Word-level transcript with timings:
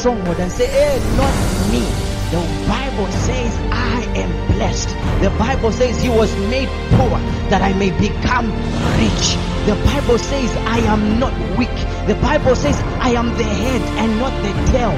stronghold 0.00 0.40
and 0.40 0.50
say, 0.50 0.66
Hey, 0.66 0.96
not 1.16 1.34
me. 1.70 1.84
The 2.32 2.40
Bible 2.66 3.10
says, 3.26 3.52
I 3.70 4.00
am 4.16 4.32
blessed. 4.56 4.88
The 5.20 5.30
Bible 5.38 5.72
says, 5.72 6.00
He 6.00 6.08
was 6.08 6.34
made 6.48 6.68
poor 6.96 7.20
that 7.52 7.60
I 7.60 7.72
may 7.74 7.90
become 7.90 8.48
rich. 8.96 9.36
The 9.68 9.76
Bible 9.84 10.16
says, 10.16 10.50
I 10.64 10.78
am 10.88 11.18
not 11.18 11.34
weak. 11.58 11.76
The 12.08 12.16
Bible 12.22 12.56
says, 12.56 12.80
I 12.98 13.10
am 13.10 13.28
the 13.36 13.44
head 13.44 13.82
and 14.00 14.18
not 14.18 14.32
the 14.40 14.52
tail. 14.72 14.96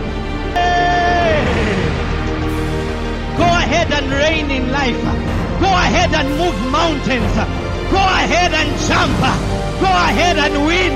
Go 3.42 3.48
ahead 3.58 3.90
and 3.90 4.06
reign 4.12 4.50
in 4.52 4.70
life. 4.70 5.02
Go 5.58 5.66
ahead 5.66 6.14
and 6.14 6.28
move 6.38 6.54
mountains. 6.70 7.34
Go 7.90 8.02
ahead 8.22 8.54
and 8.54 8.70
jump. 8.86 9.18
Go 9.82 9.90
ahead 9.90 10.38
and 10.38 10.54
win. 10.64 10.94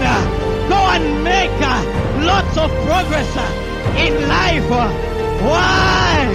Go 0.70 0.78
and 0.94 1.24
make 1.24 1.58
uh, 1.58 1.82
lots 2.24 2.56
of 2.56 2.70
progress 2.86 3.65
in 3.98 4.28
life. 4.28 4.68
Why? 5.42 6.28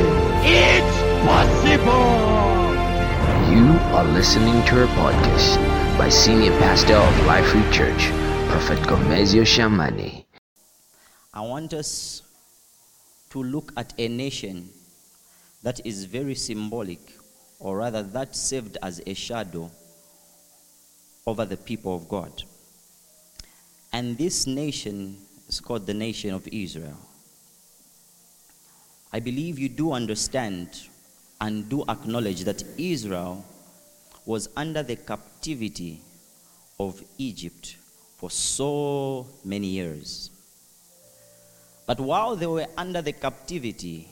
It's 0.43 0.97
possible. 1.25 2.41
You 3.53 3.77
are 3.95 4.05
listening 4.05 4.63
to 4.65 4.83
a 4.83 4.87
podcast 4.87 5.57
by 5.97 6.09
Senior 6.09 6.57
Pastor 6.59 6.95
of 6.95 7.25
Life 7.25 7.45
Free 7.47 7.69
Church, 7.71 8.09
Prophet 8.49 8.79
Gomezio 8.87 9.43
Shamani. 9.43 10.25
I 11.33 11.41
want 11.41 11.73
us 11.73 12.23
to 13.29 13.43
look 13.43 13.71
at 13.77 13.93
a 13.97 14.07
nation 14.07 14.69
that 15.63 15.85
is 15.85 16.05
very 16.05 16.35
symbolic, 16.35 16.99
or 17.59 17.77
rather, 17.77 18.01
that 18.01 18.35
served 18.35 18.77
as 18.81 19.01
a 19.05 19.13
shadow 19.13 19.69
over 21.27 21.45
the 21.45 21.57
people 21.57 21.95
of 21.95 22.09
God. 22.09 22.43
And 23.93 24.17
this 24.17 24.47
nation 24.47 25.17
is 25.47 25.59
called 25.59 25.85
the 25.85 25.93
nation 25.93 26.33
of 26.33 26.47
Israel. 26.47 26.97
I 29.13 29.19
believe 29.19 29.59
you 29.59 29.69
do 29.69 29.91
understand 29.91 30.87
and 31.41 31.67
do 31.67 31.83
acknowledge 31.89 32.43
that 32.45 32.63
Israel 32.77 33.43
was 34.25 34.47
under 34.55 34.83
the 34.83 34.95
captivity 34.95 36.01
of 36.79 37.03
Egypt 37.17 37.75
for 38.17 38.29
so 38.29 39.27
many 39.43 39.67
years. 39.67 40.29
But 41.85 41.99
while 41.99 42.35
they 42.35 42.47
were 42.47 42.67
under 42.77 43.01
the 43.01 43.11
captivity 43.11 44.07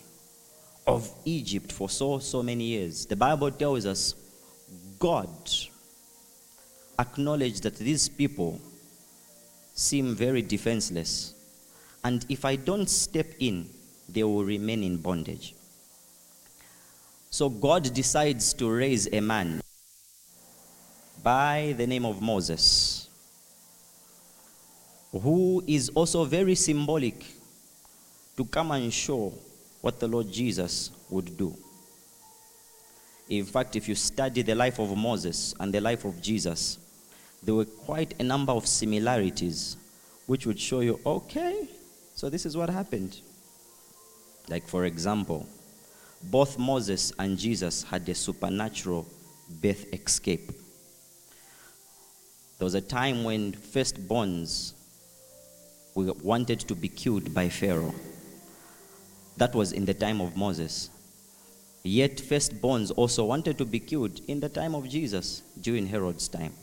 of 0.85 1.09
Egypt 1.23 1.71
for 1.71 1.89
so, 1.89 2.19
so 2.19 2.43
many 2.43 2.65
years, 2.65 3.05
the 3.05 3.15
Bible 3.15 3.51
tells 3.51 3.85
us 3.85 4.15
God 4.97 5.29
acknowledged 6.97 7.63
that 7.63 7.77
these 7.77 8.09
people 8.09 8.59
seem 9.73 10.15
very 10.15 10.41
defenseless. 10.41 11.35
And 12.03 12.25
if 12.27 12.43
I 12.43 12.55
don't 12.57 12.89
step 12.89 13.27
in, 13.39 13.69
they 14.13 14.23
will 14.23 14.43
remain 14.43 14.83
in 14.83 14.97
bondage. 14.97 15.55
So 17.29 17.49
God 17.49 17.93
decides 17.93 18.53
to 18.55 18.69
raise 18.69 19.07
a 19.11 19.19
man 19.19 19.61
by 21.21 21.75
the 21.77 21.85
name 21.85 22.05
of 22.05 22.21
Moses, 22.21 23.07
who 25.11 25.63
is 25.67 25.89
also 25.89 26.23
very 26.23 26.55
symbolic 26.55 27.25
to 28.37 28.45
come 28.45 28.71
and 28.71 28.91
show 28.91 29.33
what 29.81 29.99
the 29.99 30.07
Lord 30.07 30.31
Jesus 30.31 30.91
would 31.09 31.37
do. 31.37 31.55
In 33.29 33.45
fact, 33.45 33.75
if 33.75 33.87
you 33.87 33.95
study 33.95 34.41
the 34.41 34.55
life 34.55 34.79
of 34.79 34.97
Moses 34.97 35.53
and 35.59 35.71
the 35.71 35.81
life 35.81 36.05
of 36.05 36.19
Jesus, 36.21 36.79
there 37.43 37.53
were 37.53 37.65
quite 37.65 38.19
a 38.19 38.23
number 38.23 38.51
of 38.51 38.67
similarities 38.67 39.77
which 40.25 40.45
would 40.45 40.59
show 40.59 40.79
you 40.79 40.99
okay, 41.05 41.67
so 42.15 42.29
this 42.29 42.45
is 42.45 42.57
what 42.57 42.69
happened. 42.69 43.19
Like, 44.49 44.67
for 44.67 44.85
example, 44.85 45.47
both 46.23 46.57
Moses 46.57 47.13
and 47.19 47.37
Jesus 47.37 47.83
had 47.83 48.09
a 48.09 48.15
supernatural 48.15 49.05
birth 49.61 49.85
escape. 49.93 50.51
There 52.57 52.65
was 52.65 52.73
a 52.73 52.81
time 52.81 53.23
when 53.23 53.53
firstborns 53.53 54.73
were 55.95 56.13
wanted 56.23 56.59
to 56.61 56.75
be 56.75 56.89
killed 56.89 57.33
by 57.33 57.47
Pharaoh. 57.49 57.93
That 59.37 59.55
was 59.55 59.71
in 59.71 59.85
the 59.85 59.93
time 59.93 60.19
of 60.19 60.35
Moses. 60.35 60.89
Yet, 61.83 62.17
firstborns 62.17 62.91
also 62.93 63.23
wanted 63.23 63.57
to 63.59 63.65
be 63.65 63.79
killed 63.79 64.19
in 64.27 64.41
the 64.41 64.49
time 64.49 64.75
of 64.75 64.89
Jesus 64.89 65.41
during 65.61 65.87
Herod's 65.87 66.27
time. 66.27 66.53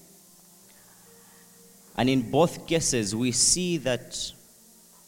And 1.96 2.10
in 2.10 2.30
both 2.30 2.66
cases, 2.66 3.16
we 3.16 3.32
see 3.32 3.78
that 3.78 4.32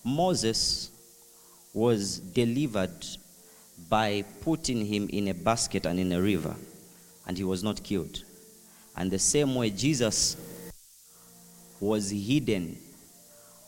Moses 0.03 0.91
was 1.79 2.19
delivered 2.19 3.07
by 3.89 4.25
putting 4.41 4.85
him 4.85 5.09
in 5.13 5.29
a 5.29 5.35
basket 5.35 5.87
and 5.87 6.01
in 6.01 6.11
a 6.11 6.21
river, 6.21 6.55
and 7.27 7.39
he 7.39 7.45
was 7.45 7.63
not 7.63 7.83
killed. 7.85 8.25
And 8.97 9.13
the 9.13 9.19
same 9.21 9.55
way, 9.55 9.71
Jesus 9.71 10.37
was 11.79 12.11
hidden 12.11 12.77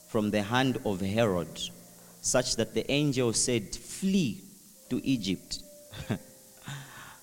from 0.08 0.32
the 0.32 0.42
hand 0.42 0.80
of 0.84 1.00
Herod, 1.00 1.60
such 2.20 2.56
that 2.56 2.74
the 2.74 2.90
angel 2.90 3.32
said, 3.32 3.76
Flee 3.76 4.42
to 4.88 5.00
Egypt. 5.06 5.62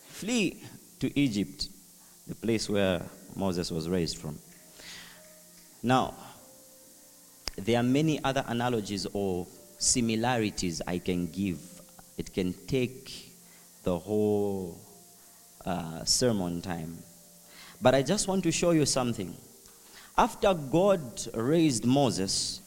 Flee 0.08 0.64
to 1.00 1.20
Egypt, 1.20 1.68
the 2.28 2.36
place 2.36 2.70
where 2.70 3.02
Moses 3.36 3.72
was 3.72 3.90
raised 3.90 4.18
from. 4.18 4.40
Now, 5.84 6.14
there 7.58 7.78
are 7.78 7.84
many 7.84 8.24
other 8.24 8.46
analogies 8.48 9.06
or 9.12 9.46
similarities 9.78 10.82
I 10.88 10.98
can 11.00 11.28
give. 11.28 11.60
It 12.18 12.34
can 12.34 12.54
take 12.68 13.34
the 13.84 13.98
whole 13.98 14.80
uh, 15.66 16.04
sermon 16.04 16.62
time. 16.62 16.98
But 17.82 17.94
I 17.96 18.02
just 18.02 18.28
want 18.28 18.44
to 18.44 18.52
show 18.52 18.72
you 18.72 18.86
something. 18.86 19.36
After 20.18 20.54
God 20.54 21.02
raised 21.36 21.86
Moses 21.86 22.62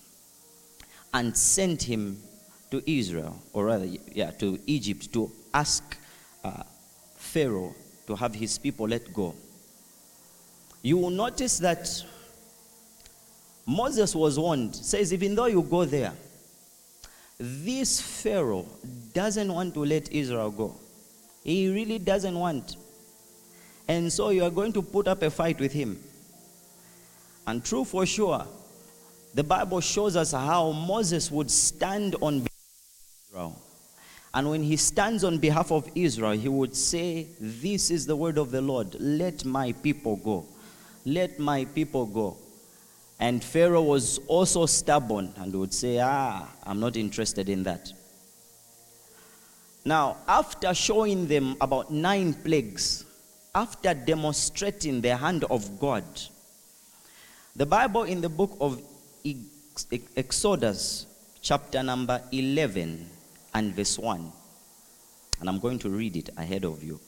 and 1.13 1.37
sent 1.37 1.83
him 1.83 2.19
to 2.71 2.83
Israel, 2.89 3.43
or 3.53 3.67
rather, 3.67 3.87
yeah, 4.13 4.31
to 4.33 4.59
Egypt 4.67 5.13
to 5.13 5.33
ask 5.53 5.97
uh, 6.45 6.63
Pharaoh 7.17 7.75
to 8.07 8.15
have 8.15 8.35
his 8.35 8.57
people 8.59 8.87
let 8.87 9.13
go, 9.13 9.35
you 10.83 10.97
will 10.97 11.11
notice 11.11 11.59
that 11.59 11.89
Moses 13.67 14.15
was 14.15 14.39
warned, 14.39 14.75
says, 14.77 15.13
even 15.13 15.35
though 15.35 15.47
you 15.47 15.63
go 15.63 15.85
there, 15.85 16.13
this 17.41 18.01
Pharaoh 18.01 18.67
doesn't 19.15 19.53
want 19.53 19.73
to 19.73 19.85
let 19.85 20.13
Israel 20.13 20.51
go. 20.51 20.75
He 21.43 21.73
really 21.73 21.99
doesn't 21.99 22.39
want. 22.39 22.77
And 23.89 24.13
so 24.13 24.29
you 24.29 24.45
are 24.45 24.51
going 24.51 24.75
to 24.75 24.83
put 24.83 25.09
up 25.09 25.23
a 25.23 25.31
fight 25.31 25.59
with 25.59 25.73
him. 25.73 25.99
And 27.47 27.65
true 27.65 27.87
for 27.87 28.05
sure, 28.05 28.47
the 29.35 29.43
Bible 29.43 29.81
shows 29.81 30.17
us 30.17 30.33
how 30.33 30.73
Moses 30.73 31.31
would 31.31 31.51
stand 31.51 32.15
on 32.21 32.41
behalf 32.41 32.51
of 32.51 33.31
Israel. 33.31 33.63
And 34.35 34.51
when 34.51 34.63
he 34.63 34.77
stands 34.77 35.25
on 35.25 35.39
behalf 35.39 35.73
of 35.73 35.89
Israel, 35.95 36.33
he 36.33 36.49
would 36.49 36.77
say, 36.77 37.29
This 37.41 37.91
is 37.91 38.07
the 38.07 38.15
word 38.15 38.37
of 38.37 38.51
the 38.51 38.61
Lord. 38.61 38.95
Let 39.01 39.47
my 39.47 39.73
people 39.73 40.17
go. 40.17 40.45
Let 41.07 41.39
my 41.39 41.65
people 41.65 42.05
go. 42.05 42.37
And 43.21 43.45
Pharaoh 43.45 43.83
was 43.83 44.19
also 44.27 44.65
stubborn 44.65 45.35
and 45.37 45.55
would 45.55 45.75
say, 45.75 46.01
Ah, 46.01 46.49
I'm 46.65 46.81
not 46.81 46.97
interested 46.97 47.51
in 47.51 47.63
that. 47.65 47.93
Now, 49.85 50.17
after 50.27 50.73
showing 50.73 51.27
them 51.29 51.57
about 51.61 51.93
nine 51.93 52.33
plagues, 52.33 53.05
after 53.55 53.93
demonstrating 53.93 55.03
the 55.03 55.17
hand 55.17 55.45
of 55.51 55.79
God, 55.79 56.05
the 57.55 57.67
Bible 57.67 58.05
in 58.05 58.23
the 58.23 58.29
book 58.31 58.57
of 58.59 58.81
Exodus, 60.17 61.07
chapter 61.43 61.83
number 61.83 62.23
11 62.33 63.07
and 63.55 63.75
verse 63.75 63.99
1, 63.99 64.33
and 65.41 65.49
I'm 65.49 65.59
going 65.59 65.79
to 65.81 65.91
read 65.91 66.17
it 66.17 66.31
ahead 66.39 66.65
of 66.65 66.83
you. 66.83 66.99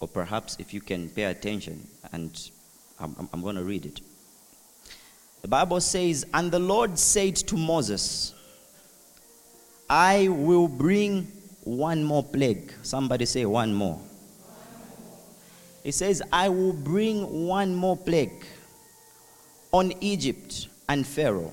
Or 0.00 0.08
perhaps 0.08 0.56
if 0.58 0.72
you 0.72 0.80
can 0.80 1.10
pay 1.10 1.24
attention, 1.24 1.86
and 2.12 2.50
I'm, 2.98 3.28
I'm 3.32 3.42
going 3.42 3.56
to 3.56 3.64
read 3.64 3.84
it. 3.84 4.00
The 5.42 5.48
Bible 5.48 5.80
says, 5.80 6.26
And 6.34 6.50
the 6.50 6.58
Lord 6.58 6.98
said 6.98 7.36
to 7.36 7.56
Moses, 7.56 8.34
I 9.88 10.28
will 10.28 10.68
bring 10.68 11.24
one 11.64 12.04
more 12.04 12.22
plague. 12.22 12.72
Somebody 12.82 13.26
say 13.26 13.44
one 13.46 13.74
more. 13.74 14.00
He 15.82 15.92
says, 15.92 16.22
I 16.32 16.48
will 16.48 16.74
bring 16.74 17.46
one 17.46 17.74
more 17.74 17.96
plague 17.96 18.44
on 19.72 19.92
Egypt 20.00 20.68
and 20.88 21.06
Pharaoh. 21.06 21.52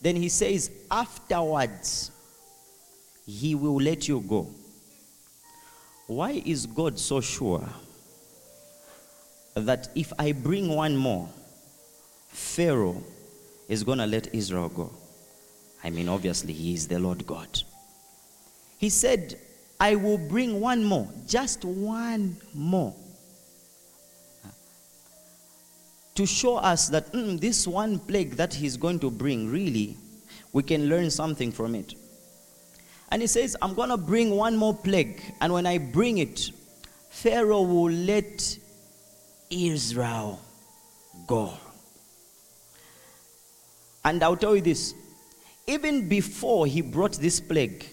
Then 0.00 0.16
he 0.16 0.28
says, 0.28 0.70
afterwards, 0.90 2.10
he 3.24 3.54
will 3.54 3.80
let 3.80 4.08
you 4.08 4.20
go. 4.20 4.48
Why 6.08 6.42
is 6.44 6.66
God 6.66 6.98
so 6.98 7.20
sure 7.20 7.66
that 9.54 9.88
if 9.94 10.12
I 10.18 10.32
bring 10.32 10.68
one 10.68 10.96
more, 10.96 11.28
Pharaoh 12.32 13.02
is 13.68 13.84
going 13.84 13.98
to 13.98 14.06
let 14.06 14.34
Israel 14.34 14.68
go? 14.68 14.90
I 15.84 15.90
mean, 15.90 16.08
obviously, 16.08 16.52
he 16.52 16.74
is 16.74 16.88
the 16.88 16.98
Lord 16.98 17.26
God. 17.26 17.62
He 18.78 18.88
said, 18.88 19.38
I 19.78 19.94
will 19.96 20.18
bring 20.18 20.60
one 20.60 20.84
more, 20.84 21.08
just 21.26 21.64
one 21.64 22.36
more, 22.54 22.94
to 26.14 26.26
show 26.26 26.56
us 26.56 26.88
that 26.88 27.12
mm, 27.12 27.38
this 27.40 27.66
one 27.66 27.98
plague 27.98 28.32
that 28.32 28.54
he's 28.54 28.76
going 28.76 28.98
to 29.00 29.10
bring, 29.10 29.50
really, 29.50 29.96
we 30.52 30.62
can 30.62 30.88
learn 30.88 31.10
something 31.10 31.50
from 31.52 31.74
it. 31.74 31.94
And 33.10 33.22
he 33.22 33.28
says, 33.28 33.56
I'm 33.60 33.74
going 33.74 33.90
to 33.90 33.96
bring 33.96 34.30
one 34.30 34.56
more 34.56 34.74
plague, 34.74 35.20
and 35.40 35.52
when 35.52 35.66
I 35.66 35.78
bring 35.78 36.18
it, 36.18 36.50
Pharaoh 37.10 37.62
will 37.62 37.90
let 37.90 38.58
Israel 39.50 40.40
go. 41.26 41.52
And 44.04 44.22
I'll 44.22 44.36
tell 44.36 44.56
you 44.56 44.62
this 44.62 44.94
even 45.66 46.08
before 46.08 46.66
he 46.66 46.80
brought 46.80 47.12
this 47.14 47.40
plague, 47.40 47.86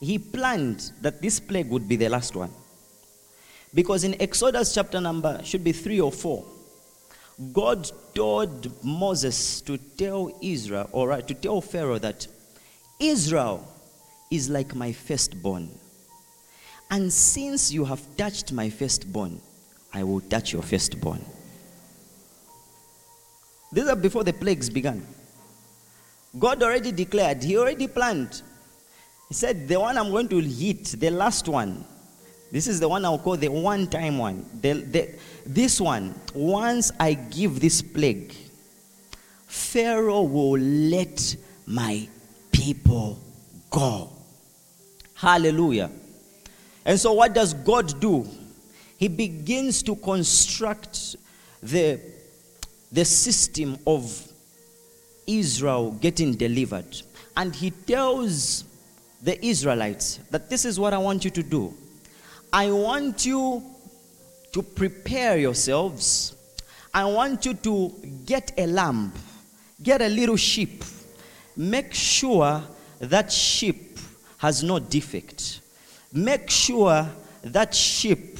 he 0.00 0.18
planned 0.18 0.92
that 1.00 1.20
this 1.20 1.40
plague 1.40 1.68
would 1.68 1.88
be 1.88 1.96
the 1.96 2.08
last 2.08 2.36
one. 2.36 2.50
Because 3.74 4.04
in 4.04 4.20
Exodus 4.20 4.74
chapter 4.74 5.00
number, 5.00 5.40
should 5.42 5.64
be 5.64 5.72
three 5.72 6.00
or 6.00 6.12
four, 6.12 6.44
God 7.52 7.90
told 8.14 8.82
Moses 8.84 9.60
to 9.62 9.76
tell 9.76 10.38
Israel, 10.40 10.88
or 10.92 11.08
right, 11.08 11.26
to 11.26 11.34
tell 11.34 11.60
Pharaoh 11.60 11.98
that 11.98 12.26
Israel 12.98 13.66
is 14.30 14.48
like 14.48 14.74
my 14.74 14.92
firstborn. 14.92 15.70
And 16.90 17.12
since 17.12 17.72
you 17.72 17.84
have 17.84 18.00
touched 18.16 18.52
my 18.52 18.70
firstborn, 18.70 19.40
I 19.92 20.04
will 20.04 20.20
touch 20.20 20.52
your 20.52 20.62
firstborn. 20.62 21.22
These 23.72 23.88
are 23.88 23.96
before 23.96 24.24
the 24.24 24.32
plagues 24.32 24.70
began. 24.70 25.06
God 26.38 26.62
already 26.62 26.92
declared, 26.92 27.42
He 27.42 27.56
already 27.56 27.86
planned. 27.86 28.42
He 29.28 29.34
said, 29.34 29.68
The 29.68 29.78
one 29.80 29.96
I'm 29.96 30.10
going 30.10 30.28
to 30.28 30.40
hit, 30.40 30.84
the 30.86 31.10
last 31.10 31.48
one, 31.48 31.84
this 32.52 32.66
is 32.66 32.78
the 32.80 32.88
one 32.88 33.04
I'll 33.04 33.18
call 33.18 33.36
the 33.36 33.48
one 33.48 33.86
time 33.86 34.18
one. 34.18 34.46
The, 34.60 34.72
the, 34.72 35.14
this 35.44 35.80
one, 35.80 36.14
once 36.34 36.92
I 36.98 37.14
give 37.14 37.60
this 37.60 37.82
plague, 37.82 38.34
Pharaoh 39.46 40.22
will 40.22 40.58
let 40.60 41.36
my 41.66 42.08
people 42.52 43.18
go. 43.70 44.10
Hallelujah. 45.14 45.90
And 46.84 47.00
so, 47.00 47.14
what 47.14 47.34
does 47.34 47.52
God 47.52 47.98
do? 48.00 48.26
He 48.96 49.08
begins 49.08 49.82
to 49.82 49.96
construct 49.96 51.16
the, 51.62 52.00
the 52.92 53.04
system 53.04 53.76
of 53.86 54.32
Israel 55.26 55.92
getting 55.92 56.34
delivered. 56.34 57.02
And 57.36 57.54
he 57.54 57.70
tells 57.70 58.64
the 59.22 59.44
Israelites 59.44 60.20
that 60.30 60.48
this 60.48 60.64
is 60.64 60.78
what 60.78 60.94
I 60.94 60.98
want 60.98 61.24
you 61.24 61.30
to 61.30 61.42
do. 61.42 61.74
I 62.52 62.70
want 62.70 63.26
you 63.26 63.62
to 64.52 64.62
prepare 64.62 65.36
yourselves. 65.36 66.34
I 66.94 67.04
want 67.04 67.44
you 67.44 67.54
to 67.54 67.92
get 68.24 68.52
a 68.56 68.66
lamb, 68.66 69.12
get 69.82 70.00
a 70.00 70.08
little 70.08 70.36
sheep. 70.36 70.82
Make 71.56 71.92
sure 71.92 72.62
that 73.00 73.30
sheep 73.30 73.98
has 74.38 74.62
no 74.62 74.78
defect. 74.78 75.60
Make 76.12 76.48
sure 76.48 77.06
that 77.42 77.74
sheep 77.74 78.38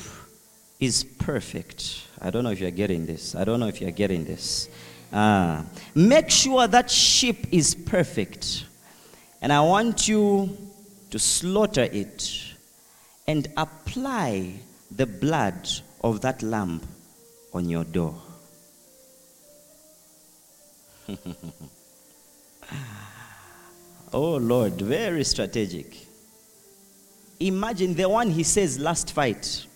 is 0.81 1.05
perfect. 1.05 2.03
I 2.21 2.31
don't 2.31 2.45
know 2.45 2.51
if 2.51 2.61
you're 2.61 2.71
getting 2.71 3.07
this. 3.07 3.35
I 3.35 3.45
don't 3.45 3.61
know 3.61 3.69
if 3.69 3.81
you're 3.81 3.91
getting 3.91 4.25
this. 4.25 4.69
Uh, 5.13 5.63
make 5.95 6.31
sure 6.31 6.67
that 6.67 6.91
sheep 6.91 7.47
is 7.53 7.75
perfect. 7.75 8.65
And 9.41 9.53
I 9.53 9.61
want 9.61 10.09
you 10.09 10.57
to 11.11 11.19
slaughter 11.19 11.83
it 11.83 12.55
and 13.27 13.49
apply 13.57 14.55
the 14.91 15.07
blood 15.07 15.69
of 16.03 16.21
that 16.23 16.43
lamb 16.43 16.81
on 17.53 17.69
your 17.69 17.85
door. 17.85 18.15
oh 24.13 24.37
Lord, 24.37 24.81
very 24.81 25.25
strategic. 25.25 26.07
Imagine 27.39 27.95
the 27.95 28.09
one 28.09 28.31
he 28.31 28.43
says 28.43 28.79
last 28.79 29.13
fight. 29.13 29.67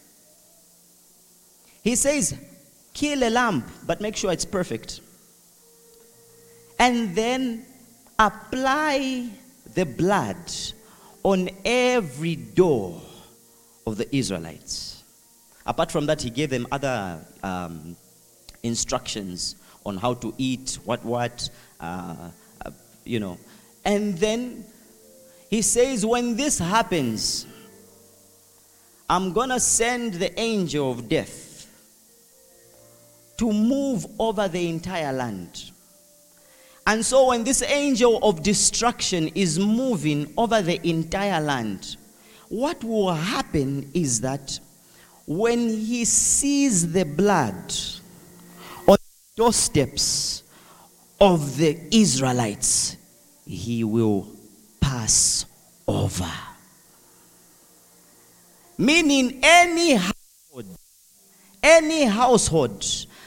He 1.83 1.95
says, 1.97 2.35
kill 2.93 3.23
a 3.23 3.31
lamb, 3.31 3.65
but 3.87 4.01
make 4.01 4.17
sure 4.17 4.33
it's 4.33 4.45
perfect. 4.45 5.01
And 6.81 7.15
then 7.15 7.67
apply 8.19 9.29
the 9.75 9.85
blood 9.85 10.51
on 11.23 11.51
every 11.65 12.37
door 12.37 13.01
of 13.87 13.99
the 13.99 14.17
Israelites. 14.17 15.05
Apart 15.67 15.93
from 15.93 16.07
that, 16.07 16.23
he 16.23 16.31
gave 16.31 16.49
them 16.51 16.67
other 16.73 17.25
um, 17.43 17.97
instructions 18.63 19.57
on 19.85 19.99
how 19.99 20.15
to 20.15 20.35
eat, 20.39 20.79
what, 20.85 21.05
what, 21.05 21.51
uh, 21.81 22.31
uh, 22.65 22.71
you 23.05 23.21
know. 23.21 23.39
And 23.85 24.17
then 24.17 24.65
he 25.51 25.63
says, 25.63 26.05
when 26.05 26.35
this 26.37 26.59
happens, 26.59 27.47
I'm 29.09 29.33
going 29.33 29.51
to 29.51 29.61
send 29.61 30.15
the 30.15 30.39
angel 30.41 30.91
of 30.93 31.09
death 31.09 31.67
to 33.37 33.53
move 33.53 34.07
over 34.19 34.49
the 34.49 34.69
entire 34.69 35.13
land. 35.13 35.73
And 36.91 37.07
so, 37.07 37.27
when 37.29 37.45
this 37.45 37.63
angel 37.63 38.19
of 38.21 38.43
destruction 38.43 39.29
is 39.37 39.61
moving 39.61 40.35
over 40.37 40.61
the 40.61 40.85
entire 40.89 41.41
land, 41.41 41.97
what 42.49 42.83
will 42.83 43.15
happen 43.15 43.89
is 43.95 44.23
that 44.23 44.59
when 45.25 45.69
he 45.69 46.05
sees 46.05 46.93
the 46.93 47.05
blood 47.05 47.73
on 48.89 48.97
the 48.97 49.37
doorsteps 49.37 50.43
of 51.21 51.57
the 51.59 51.79
Israelites, 51.93 52.97
he 53.47 53.85
will 53.85 54.27
pass 54.81 55.47
over. 55.87 56.33
Meaning, 58.79 59.39
any 59.45 59.93
household, 59.95 60.77
any 61.63 62.07
household 62.07 62.85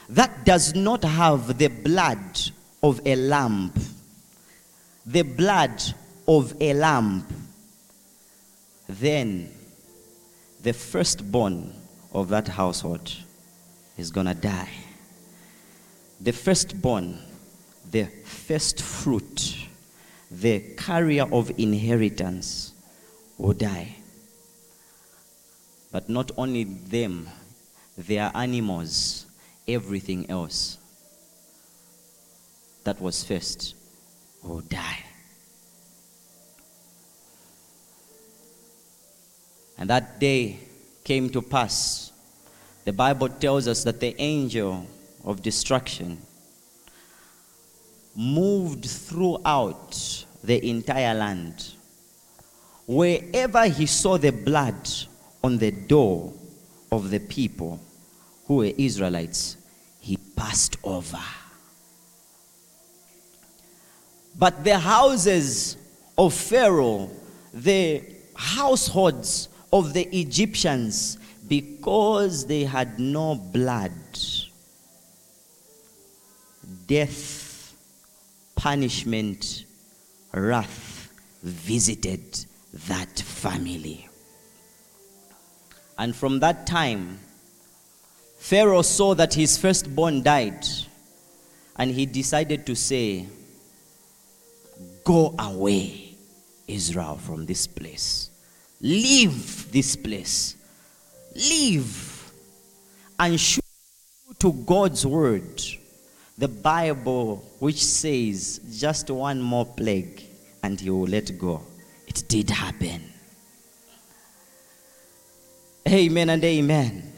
that 0.10 0.44
does 0.44 0.75
not 0.75 1.06
have 1.06 1.57
the 1.57 1.69
blood 1.69 2.51
of 2.84 3.00
a 3.06 3.16
lamb, 3.16 3.72
the 5.06 5.22
blood 5.22 5.82
of 6.28 6.54
a 6.62 6.74
lamb, 6.74 7.25
then 8.90 9.50
the 10.62 10.74
firstborn 10.74 11.74
of 12.12 12.28
that 12.28 12.50
household 12.50 13.16
is 13.98 14.12
going 14.12 14.28
to 14.28 14.34
die. 14.34 14.70
The 16.20 16.34
firstborn, 16.34 17.20
the 17.90 18.06
first 18.25 18.82
fruit, 18.82 19.58
the 20.30 20.60
carrier 20.78 21.25
of 21.32 21.52
inheritance 21.58 22.74
will 23.38 23.54
die. 23.54 23.96
But 25.92 26.10
not 26.10 26.32
only 26.38 26.66
them, 26.66 27.30
their 27.98 28.30
animals, 28.34 29.25
everything 29.68 30.30
else 30.30 30.80
that 32.84 33.00
was 33.00 33.24
first 33.24 33.75
will 34.44 34.62
die. 34.62 35.04
And 39.78 39.90
that 39.90 40.20
day 40.20 40.60
came 41.04 41.30
to 41.32 41.42
pass. 41.42 42.12
The 42.86 42.94
Bible 42.94 43.30
tells 43.30 43.68
us 43.68 43.84
that 43.84 44.00
the 44.00 44.16
angel 44.22 44.86
of 45.24 45.42
destruction 45.42 46.18
moved 48.16 48.86
throughout 48.86 50.25
the 50.44 50.70
entire 50.70 51.13
land. 51.13 51.72
Wherever 52.86 53.66
he 53.68 53.86
saw 53.86 54.18
the 54.18 54.32
blood 54.32 54.90
on 55.44 55.58
the 55.58 55.72
door 55.72 56.34
of 56.92 57.10
the 57.10 57.20
people 57.20 57.80
who 58.46 58.58
were 58.58 58.72
Israelites, 58.78 59.58
he 60.00 60.18
passed 60.18 60.78
over. 60.84 61.20
But 64.36 64.63
the 64.63 64.80
houses 64.80 65.78
of 66.18 66.34
Pharaoh, 66.34 67.10
the 67.54 68.04
households 68.36 69.50
of 69.72 69.94
the 69.94 70.04
Egyptians, 70.16 71.18
because 71.48 72.46
they 72.46 72.63
had 72.63 73.00
no 73.00 73.36
blood, 73.36 73.92
death, 76.88 77.75
punishment, 78.56 79.66
wrath 80.34 81.12
visited 81.44 82.46
that 82.88 83.20
family. 83.20 84.08
And 85.98 86.16
from 86.16 86.40
that 86.40 86.66
time, 86.66 87.20
Pharaoh 88.40 88.82
saw 88.82 89.13
that 89.16 89.34
his 89.36 89.58
firstborn 89.58 90.24
died, 90.24 90.66
and 91.75 91.92
he 91.92 92.06
decided 92.06 92.66
to 92.66 92.75
say, 92.75 93.28
Go 95.03 95.36
away, 95.38 96.15
Israel, 96.67 97.17
from 97.17 97.45
this 97.45 97.67
place. 97.67 98.29
Leave 98.81 99.72
this 99.72 99.95
place. 99.95 100.55
Leave. 101.36 102.31
And 103.19 103.39
show 103.39 103.62
to 104.39 104.51
God's 104.51 105.05
word, 105.05 105.62
the 106.38 106.48
Bible, 106.48 107.38
which 107.60 107.83
says 107.83 108.60
just 108.77 109.10
one 109.10 109.41
more 109.41 109.65
plague 109.65 110.24
and 110.63 110.79
he 110.79 110.89
will 110.89 111.07
let 111.07 111.38
go. 111.38 111.62
It 112.07 112.24
did 112.27 112.50
happen. 112.50 113.01
Amen 115.88 116.29
and 116.29 116.43
amen. 116.43 117.13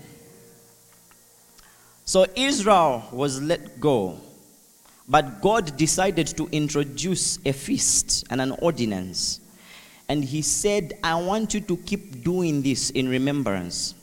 So 2.03 2.25
Israel 2.35 3.03
was 3.11 3.41
let 3.41 3.79
go, 3.79 4.19
but 5.07 5.41
God 5.41 5.77
decided 5.77 6.27
to 6.38 6.47
introduce 6.51 7.39
a 7.45 7.53
feast 7.53 8.25
and 8.29 8.41
an 8.41 8.51
ordinance. 8.51 9.39
And 10.09 10.24
He 10.24 10.41
said, 10.41 10.97
I 11.03 11.15
want 11.15 11.53
you 11.53 11.62
to 11.62 11.77
keep 11.77 12.24
doing 12.24 12.62
this 12.62 12.89
in 12.89 13.07
remembrance. 13.07 13.95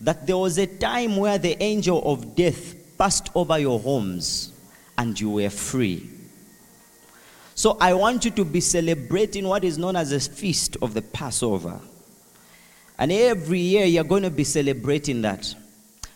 That 0.00 0.26
there 0.26 0.38
was 0.38 0.58
a 0.58 0.66
time 0.66 1.16
where 1.16 1.38
the 1.38 1.62
angel 1.62 2.02
of 2.10 2.34
death 2.34 2.74
passed 2.96 3.30
over 3.34 3.58
your 3.58 3.80
homes 3.80 4.52
and 4.96 5.18
you 5.18 5.30
were 5.30 5.50
free. 5.50 6.08
So 7.54 7.76
I 7.80 7.92
want 7.92 8.24
you 8.24 8.30
to 8.32 8.44
be 8.44 8.60
celebrating 8.60 9.46
what 9.46 9.64
is 9.64 9.76
known 9.76 9.96
as 9.96 10.12
a 10.12 10.20
feast 10.20 10.78
of 10.80 10.94
the 10.94 11.02
Passover. 11.02 11.78
And 12.98 13.12
every 13.12 13.60
year 13.60 13.84
you're 13.84 14.04
going 14.04 14.22
to 14.22 14.30
be 14.30 14.44
celebrating 14.44 15.22
that. 15.22 15.54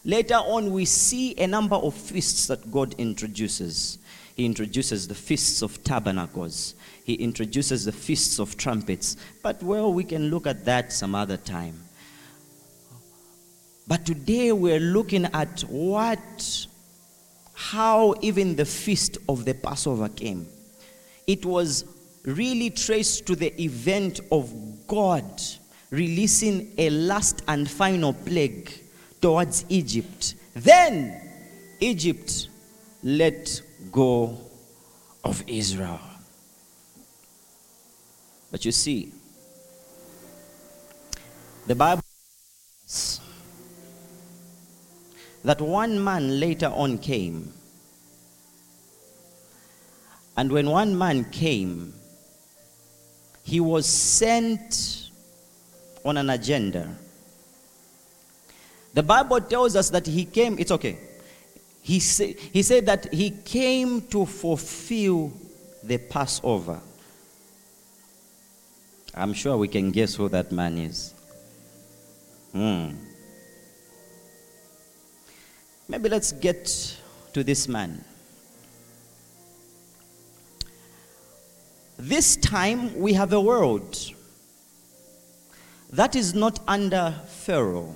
Later 0.04 0.34
on, 0.34 0.70
we 0.70 0.84
see 0.84 1.34
a 1.36 1.46
number 1.46 1.76
of 1.76 1.94
feasts 1.94 2.46
that 2.48 2.70
God 2.70 2.94
introduces. 2.98 3.98
He 4.36 4.44
introduces 4.44 5.08
the 5.08 5.14
feasts 5.14 5.62
of 5.62 5.82
tabernacles. 5.82 6.74
He 7.04 7.14
introduces 7.14 7.86
the 7.86 7.92
feasts 7.92 8.38
of 8.38 8.56
trumpets. 8.58 9.16
But, 9.42 9.62
well, 9.62 9.92
we 9.92 10.04
can 10.04 10.30
look 10.30 10.46
at 10.46 10.66
that 10.66 10.92
some 10.92 11.14
other 11.14 11.38
time. 11.38 11.82
But 13.86 14.04
today 14.04 14.52
we're 14.52 14.80
looking 14.80 15.24
at 15.26 15.60
what, 15.62 16.66
how 17.54 18.14
even 18.20 18.56
the 18.56 18.64
feast 18.64 19.16
of 19.28 19.44
the 19.44 19.54
Passover 19.54 20.08
came. 20.10 20.46
It 21.26 21.46
was 21.46 21.84
really 22.24 22.70
traced 22.70 23.26
to 23.26 23.36
the 23.36 23.58
event 23.62 24.20
of 24.32 24.52
God 24.86 25.24
releasing 25.90 26.72
a 26.76 26.90
last 26.90 27.42
and 27.46 27.70
final 27.70 28.12
plague 28.12 28.83
towards 29.24 29.64
Egypt. 29.70 30.34
Then 30.52 31.18
Egypt 31.80 32.50
let 33.02 33.62
go 33.90 34.38
of 35.24 35.42
Israel. 35.46 35.98
But 38.50 38.66
you 38.66 38.70
see, 38.72 39.14
the 41.66 41.74
Bible 41.74 42.02
says 42.84 43.22
that 45.42 45.58
one 45.58 46.04
man 46.04 46.38
later 46.38 46.66
on 46.66 46.98
came. 46.98 47.50
And 50.36 50.52
when 50.52 50.68
one 50.68 50.98
man 50.98 51.24
came, 51.30 51.94
he 53.42 53.58
was 53.58 53.86
sent 53.86 55.08
on 56.04 56.18
an 56.18 56.28
agenda. 56.28 56.98
The 58.94 59.02
Bible 59.02 59.40
tells 59.40 59.76
us 59.76 59.90
that 59.90 60.06
he 60.06 60.24
came, 60.24 60.56
it's 60.58 60.70
okay. 60.70 60.98
He, 61.82 62.00
say, 62.00 62.32
he 62.32 62.62
said 62.62 62.86
that 62.86 63.12
he 63.12 63.30
came 63.30 64.00
to 64.08 64.24
fulfill 64.24 65.32
the 65.82 65.98
Passover. 65.98 66.80
I'm 69.14 69.32
sure 69.34 69.56
we 69.56 69.68
can 69.68 69.90
guess 69.90 70.14
who 70.14 70.28
that 70.30 70.50
man 70.50 70.78
is. 70.78 71.12
Hmm. 72.52 72.90
Maybe 75.88 76.08
let's 76.08 76.32
get 76.32 76.96
to 77.32 77.44
this 77.44 77.68
man. 77.68 78.04
This 81.98 82.36
time 82.36 82.98
we 82.98 83.12
have 83.12 83.32
a 83.32 83.40
world 83.40 84.12
that 85.90 86.16
is 86.16 86.34
not 86.34 86.58
under 86.66 87.14
Pharaoh, 87.28 87.94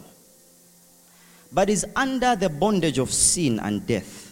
but 1.52 1.70
is 1.70 1.86
under 1.96 2.36
the 2.36 2.48
bondage 2.48 2.98
of 2.98 3.12
sin 3.12 3.58
and 3.60 3.86
death. 3.86 4.24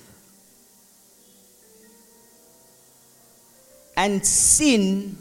And 3.96 4.24
sin 4.24 5.16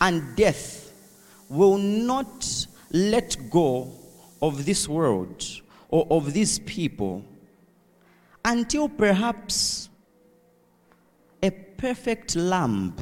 and 0.00 0.36
death 0.36 0.92
will 1.48 1.78
not 1.78 2.66
let 2.92 3.36
go 3.50 3.90
of 4.40 4.64
this 4.64 4.88
world 4.88 5.44
or 5.88 6.06
of 6.10 6.32
these 6.32 6.58
people 6.60 7.24
until 8.44 8.88
perhaps 8.88 9.88
a 11.42 11.50
perfect 11.50 12.36
lamb 12.36 12.94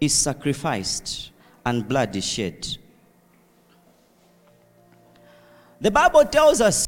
is 0.00 0.12
sacrificed 0.12 1.30
and 1.66 1.88
blood 1.88 2.14
is 2.16 2.24
shed. 2.24 2.78
The 5.82 5.90
Bible 5.90 6.24
tells 6.24 6.60
us 6.60 6.86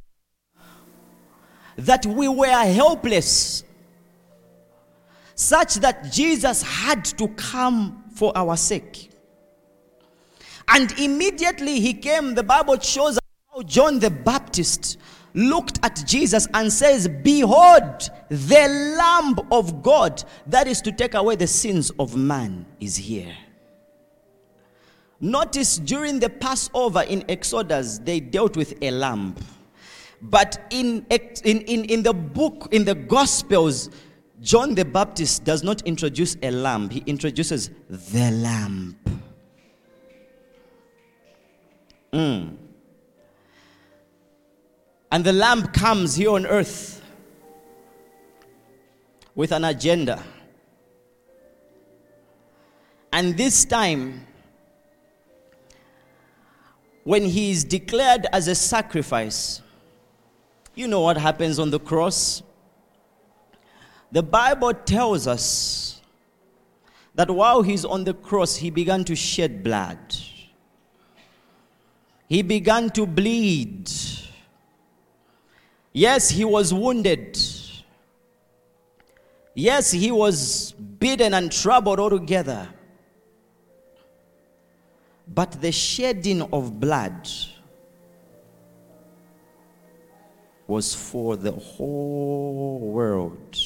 that 1.76 2.06
we 2.06 2.28
were 2.28 2.46
helpless, 2.46 3.64
such 5.34 5.74
that 5.76 6.12
Jesus 6.12 6.62
had 6.62 7.04
to 7.04 7.26
come 7.30 8.04
for 8.14 8.32
our 8.38 8.56
sake. 8.56 9.10
And 10.68 10.96
immediately 10.96 11.80
he 11.80 11.92
came, 11.92 12.36
the 12.36 12.44
Bible 12.44 12.78
shows 12.78 13.16
us 13.16 13.24
how 13.52 13.62
John 13.62 13.98
the 13.98 14.10
Baptist 14.10 14.98
looked 15.34 15.80
at 15.82 16.04
Jesus 16.06 16.46
and 16.54 16.72
says, 16.72 17.08
Behold, 17.08 18.08
the 18.28 18.96
Lamb 18.96 19.34
of 19.50 19.82
God 19.82 20.22
that 20.46 20.68
is 20.68 20.80
to 20.82 20.92
take 20.92 21.14
away 21.14 21.34
the 21.34 21.48
sins 21.48 21.90
of 21.98 22.14
man 22.16 22.64
is 22.78 22.96
here. 22.96 23.34
Notice 25.24 25.78
during 25.78 26.18
the 26.20 26.28
Passover 26.28 27.00
in 27.00 27.24
Exodus, 27.30 27.96
they 27.96 28.20
dealt 28.20 28.58
with 28.58 28.74
a 28.82 28.90
lamb. 28.90 29.34
But 30.20 30.66
in, 30.68 31.06
in, 31.08 31.62
in, 31.62 31.84
in 31.86 32.02
the 32.02 32.12
book, 32.12 32.68
in 32.72 32.84
the 32.84 32.94
Gospels, 32.94 33.88
John 34.42 34.74
the 34.74 34.84
Baptist 34.84 35.44
does 35.44 35.62
not 35.62 35.80
introduce 35.86 36.36
a 36.42 36.50
lamb, 36.50 36.90
he 36.90 37.02
introduces 37.06 37.70
the 37.88 38.30
lamb. 38.32 38.98
Mm. 42.12 42.58
And 45.10 45.24
the 45.24 45.32
lamb 45.32 45.68
comes 45.68 46.16
here 46.16 46.32
on 46.32 46.44
earth 46.44 47.02
with 49.34 49.52
an 49.52 49.64
agenda. 49.64 50.22
And 53.10 53.38
this 53.38 53.64
time, 53.64 54.26
when 57.04 57.24
he 57.24 57.50
is 57.50 57.64
declared 57.64 58.26
as 58.32 58.48
a 58.48 58.54
sacrifice, 58.54 59.60
you 60.74 60.88
know 60.88 61.00
what 61.00 61.16
happens 61.16 61.58
on 61.58 61.70
the 61.70 61.78
cross? 61.78 62.42
The 64.10 64.22
Bible 64.22 64.72
tells 64.72 65.26
us 65.26 66.00
that 67.14 67.30
while 67.30 67.62
he's 67.62 67.84
on 67.84 68.04
the 68.04 68.14
cross, 68.14 68.56
he 68.56 68.70
began 68.70 69.04
to 69.04 69.14
shed 69.14 69.62
blood. 69.62 69.98
He 72.28 72.42
began 72.42 72.90
to 72.90 73.06
bleed. 73.06 73.90
Yes, 75.92 76.30
he 76.30 76.44
was 76.44 76.72
wounded. 76.72 77.38
Yes, 79.54 79.92
he 79.92 80.10
was 80.10 80.72
beaten 80.72 81.34
and 81.34 81.52
troubled 81.52 82.00
altogether. 82.00 82.68
But 85.26 85.60
the 85.60 85.72
shedding 85.72 86.42
of 86.52 86.78
blood 86.78 87.28
was 90.66 90.94
for 90.94 91.36
the 91.36 91.52
whole 91.52 92.80
world. 92.80 93.56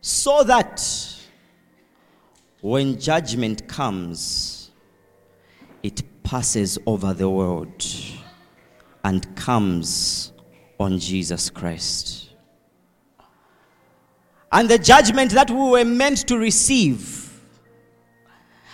So 0.00 0.42
that 0.44 0.82
when 2.60 2.98
judgment 2.98 3.68
comes, 3.68 4.70
it 5.82 6.02
passes 6.22 6.78
over 6.86 7.12
the 7.12 7.28
world 7.28 7.84
and 9.04 9.34
comes 9.36 10.32
on 10.78 10.98
Jesus 10.98 11.50
Christ. 11.50 12.30
And 14.50 14.68
the 14.68 14.78
judgment 14.78 15.32
that 15.32 15.50
we 15.50 15.56
were 15.56 15.84
meant 15.84 16.26
to 16.28 16.36
receive 16.36 17.21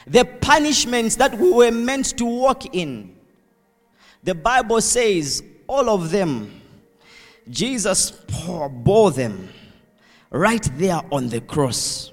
the 0.09 0.25
punishments 0.25 1.17
that 1.17 1.39
we 1.39 1.53
were 1.53 1.71
meant 1.71 2.17
to 2.19 2.25
walk 2.25 2.75
in. 2.75 3.15
The 4.23 4.35
Bible 4.35 4.81
says 4.81 5.43
all 5.67 5.89
of 5.89 6.11
them, 6.11 6.61
Jesus 7.49 8.11
bore 8.11 9.11
them 9.11 9.49
right 10.31 10.69
there 10.77 11.01
on 11.13 11.29
the 11.29 11.41
cross. 11.41 12.13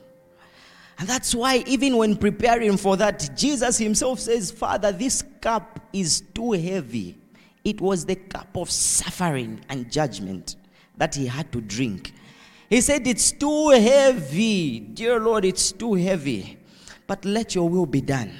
And 0.97 1.07
that's 1.07 1.35
why, 1.35 1.57
even 1.67 1.97
when 1.97 2.15
preparing 2.15 2.77
for 2.77 2.95
that, 2.97 3.29
Jesus 3.35 3.77
himself 3.77 4.19
says, 4.19 4.49
Father, 4.49 4.91
this 4.91 5.23
cup 5.41 5.79
is 5.91 6.23
too 6.33 6.53
heavy. 6.53 7.17
It 7.65 7.81
was 7.81 8.05
the 8.05 8.15
cup 8.15 8.55
of 8.55 8.69
suffering 8.69 9.59
and 9.67 9.91
judgment 9.91 10.55
that 10.97 11.15
he 11.15 11.25
had 11.25 11.51
to 11.51 11.59
drink. 11.59 12.13
He 12.69 12.79
said, 12.79 13.05
It's 13.07 13.31
too 13.31 13.69
heavy. 13.71 14.79
Dear 14.79 15.19
Lord, 15.19 15.43
it's 15.43 15.71
too 15.71 15.95
heavy. 15.95 16.57
But 17.07 17.23
let 17.25 17.55
your 17.55 17.69
will 17.69 17.85
be 17.85 18.01
done. 18.01 18.31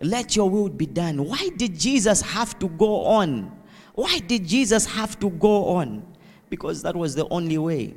Let 0.00 0.36
your 0.36 0.50
will 0.50 0.68
be 0.68 0.86
done. 0.86 1.24
Why 1.24 1.48
did 1.56 1.78
Jesus 1.78 2.20
have 2.20 2.58
to 2.58 2.68
go 2.68 3.04
on? 3.04 3.56
Why 3.94 4.18
did 4.18 4.46
Jesus 4.46 4.84
have 4.86 5.18
to 5.20 5.30
go 5.30 5.76
on? 5.76 6.06
Because 6.50 6.82
that 6.82 6.94
was 6.94 7.14
the 7.14 7.26
only 7.28 7.58
way. 7.58 7.94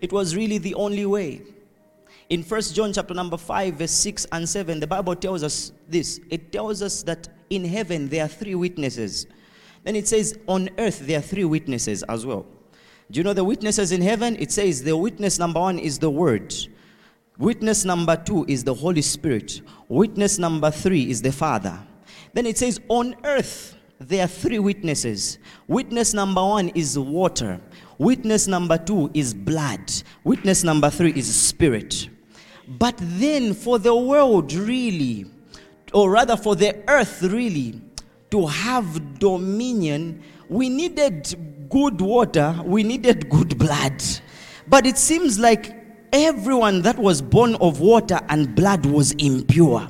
It 0.00 0.12
was 0.12 0.36
really 0.36 0.58
the 0.58 0.74
only 0.74 1.06
way. 1.06 1.42
In 2.28 2.42
First 2.42 2.74
John 2.74 2.92
chapter 2.92 3.14
number 3.14 3.36
5 3.36 3.74
verse 3.74 3.90
6 3.92 4.26
and 4.32 4.48
7 4.48 4.80
the 4.80 4.86
Bible 4.86 5.16
tells 5.16 5.42
us 5.42 5.72
this. 5.88 6.20
It 6.30 6.52
tells 6.52 6.82
us 6.82 7.02
that 7.04 7.28
in 7.50 7.64
heaven 7.64 8.08
there 8.08 8.24
are 8.24 8.28
three 8.28 8.54
witnesses. 8.54 9.26
Then 9.84 9.96
it 9.96 10.08
says 10.08 10.38
on 10.46 10.68
earth 10.78 11.06
there 11.06 11.18
are 11.18 11.22
three 11.22 11.44
witnesses 11.44 12.02
as 12.04 12.26
well. 12.26 12.46
Do 13.10 13.18
you 13.18 13.24
know 13.24 13.32
the 13.32 13.44
witnesses 13.44 13.92
in 13.92 14.02
heaven? 14.02 14.36
It 14.36 14.50
says 14.50 14.82
the 14.82 14.96
witness 14.96 15.38
number 15.38 15.60
1 15.60 15.78
is 15.78 15.98
the 15.98 16.10
word. 16.10 16.54
Witness 17.38 17.84
number 17.84 18.16
2 18.16 18.46
is 18.48 18.64
the 18.64 18.72
Holy 18.72 19.02
Spirit. 19.02 19.60
Witness 19.88 20.38
number 20.38 20.70
3 20.70 21.10
is 21.10 21.20
the 21.20 21.32
Father. 21.32 21.78
Then 22.32 22.46
it 22.46 22.56
says 22.56 22.80
on 22.88 23.14
earth 23.24 23.76
there 23.98 24.24
are 24.24 24.28
three 24.28 24.58
witnesses. 24.58 25.38
Witness 25.68 26.14
number 26.14 26.42
1 26.42 26.70
is 26.70 26.98
water. 26.98 27.60
Witness 27.98 28.46
number 28.46 28.78
2 28.78 29.10
is 29.14 29.34
blood. 29.34 29.92
Witness 30.24 30.64
number 30.64 30.90
3 30.90 31.12
is 31.12 31.34
spirit. 31.34 32.08
But 32.68 32.96
then, 32.98 33.54
for 33.54 33.78
the 33.78 33.94
world 33.94 34.52
really, 34.52 35.26
or 35.92 36.10
rather 36.10 36.36
for 36.36 36.56
the 36.56 36.82
earth 36.88 37.22
really, 37.22 37.80
to 38.30 38.46
have 38.46 39.18
dominion, 39.18 40.22
we 40.48 40.68
needed 40.68 41.68
good 41.70 42.00
water, 42.00 42.58
we 42.64 42.82
needed 42.82 43.30
good 43.30 43.56
blood. 43.56 44.02
But 44.66 44.84
it 44.84 44.98
seems 44.98 45.38
like 45.38 45.85
everyone 46.24 46.82
that 46.82 46.98
was 46.98 47.20
born 47.22 47.54
of 47.56 47.80
water 47.80 48.20
and 48.28 48.54
blood 48.54 48.86
was 48.86 49.12
impure. 49.12 49.86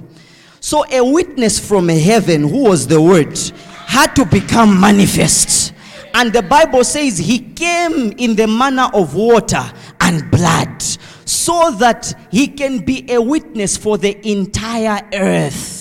So 0.61 0.85
a 0.91 1.05
witness 1.05 1.59
from 1.59 1.89
heaven, 1.89 2.43
who 2.43 2.65
was 2.65 2.87
the 2.87 3.01
Word, 3.01 3.39
had 3.87 4.15
to 4.17 4.25
become 4.25 4.81
manifest. 4.81 5.73
And 6.15 6.33
the 6.33 6.43
Bible 6.43 6.83
says 6.83 7.19
he 7.19 7.39
came 7.39 8.13
in 8.19 8.37
the 8.37 8.47
manner 8.47 8.89
of 8.93 9.15
water 9.15 9.63
and 10.01 10.31
blood 10.31 10.83
so 11.25 11.71
that 11.79 12.15
he 12.31 12.49
can 12.49 12.85
be 12.85 13.11
a 13.13 13.21
witness 13.21 13.77
for 13.77 13.99
the 13.99 14.17
entire 14.29 15.01
earth. 15.13 15.77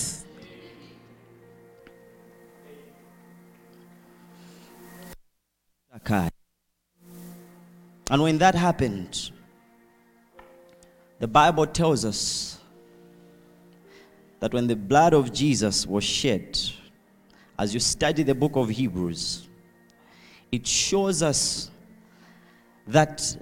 And 8.08 8.22
when 8.22 8.38
that 8.38 8.54
happened, 8.54 9.32
the 11.18 11.28
Bible 11.28 11.66
tells 11.66 12.04
us 12.04 12.60
that 14.40 14.52
when 14.52 14.66
the 14.66 14.76
blood 14.76 15.14
of 15.14 15.32
Jesus 15.32 15.86
was 15.86 16.04
shed, 16.04 16.58
as 17.58 17.72
you 17.72 17.80
study 17.80 18.22
the 18.22 18.34
book 18.34 18.56
of 18.56 18.68
Hebrews, 18.68 19.48
it 20.52 20.66
shows 20.66 21.22
us 21.22 21.70
that 22.86 23.36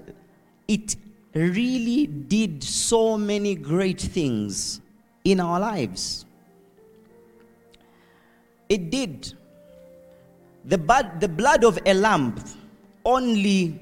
it 0.67 0.95
really 1.33 2.07
did 2.07 2.63
so 2.63 3.17
many 3.17 3.55
great 3.55 3.99
things 3.99 4.79
in 5.23 5.39
our 5.39 5.59
lives. 5.59 6.25
It 8.69 8.89
did. 8.89 9.33
The 10.63 10.77
blood, 10.77 11.19
the 11.19 11.27
blood 11.27 11.63
of 11.63 11.77
a 11.85 11.93
lamb 11.93 12.35
only, 13.03 13.79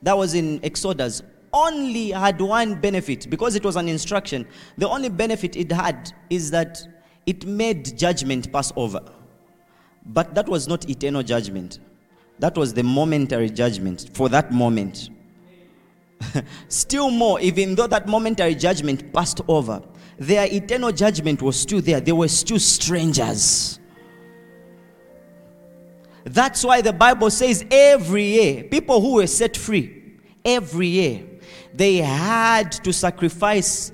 that 0.00 0.16
was 0.16 0.34
in 0.34 0.60
Exodus, 0.64 1.22
only 1.52 2.10
had 2.10 2.40
one 2.40 2.80
benefit 2.80 3.28
because 3.28 3.54
it 3.54 3.64
was 3.64 3.76
an 3.76 3.88
instruction. 3.88 4.46
The 4.78 4.88
only 4.88 5.08
benefit 5.08 5.56
it 5.56 5.70
had 5.70 6.12
is 6.30 6.50
that 6.50 6.82
it 7.26 7.46
made 7.46 7.96
judgment 7.96 8.52
pass 8.52 8.72
over. 8.76 9.00
But 10.06 10.34
that 10.34 10.48
was 10.48 10.66
not 10.66 10.88
eternal 10.88 11.22
judgment. 11.22 11.78
That 12.38 12.56
was 12.56 12.74
the 12.74 12.82
momentary 12.82 13.50
judgment 13.50 14.10
for 14.14 14.28
that 14.30 14.52
moment. 14.52 15.10
still 16.68 17.10
more, 17.10 17.40
even 17.40 17.74
though 17.74 17.86
that 17.86 18.08
momentary 18.08 18.54
judgment 18.54 19.12
passed 19.12 19.40
over, 19.46 19.82
their 20.18 20.46
eternal 20.52 20.92
judgment 20.92 21.42
was 21.42 21.58
still 21.58 21.80
there. 21.80 22.00
They 22.00 22.12
were 22.12 22.28
still 22.28 22.58
strangers. 22.58 23.78
That's 26.24 26.64
why 26.64 26.80
the 26.80 26.92
Bible 26.92 27.30
says 27.30 27.64
every 27.70 28.24
year, 28.24 28.64
people 28.64 29.00
who 29.00 29.14
were 29.14 29.26
set 29.26 29.56
free, 29.56 30.18
every 30.44 30.86
year, 30.86 31.24
they 31.74 31.96
had 31.96 32.72
to 32.84 32.92
sacrifice 32.92 33.92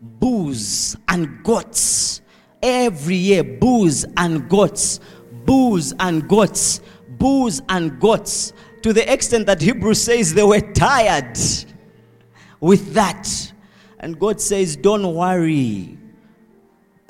bulls 0.00 0.96
and 1.08 1.42
goats. 1.42 2.20
Every 2.62 3.16
year, 3.16 3.44
bulls 3.44 4.04
and 4.16 4.48
goats, 4.48 5.00
bulls 5.44 5.94
and 6.00 6.28
goats, 6.28 6.80
bulls 7.18 7.62
and 7.68 8.00
goats 8.00 8.52
to 8.82 8.92
the 8.92 9.10
extent 9.12 9.46
that 9.46 9.60
Hebrews 9.60 10.00
says 10.02 10.34
they 10.34 10.42
were 10.42 10.60
tired 10.60 11.38
with 12.60 12.94
that. 12.94 13.52
And 14.00 14.18
God 14.18 14.40
says, 14.40 14.76
Don't 14.76 15.14
worry. 15.14 15.98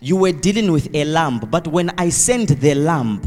You 0.00 0.16
were 0.16 0.32
dealing 0.32 0.70
with 0.70 0.94
a 0.94 1.04
lamb, 1.04 1.40
but 1.40 1.66
when 1.66 1.90
I 1.98 2.08
send 2.08 2.48
the 2.48 2.74
lamb, 2.74 3.20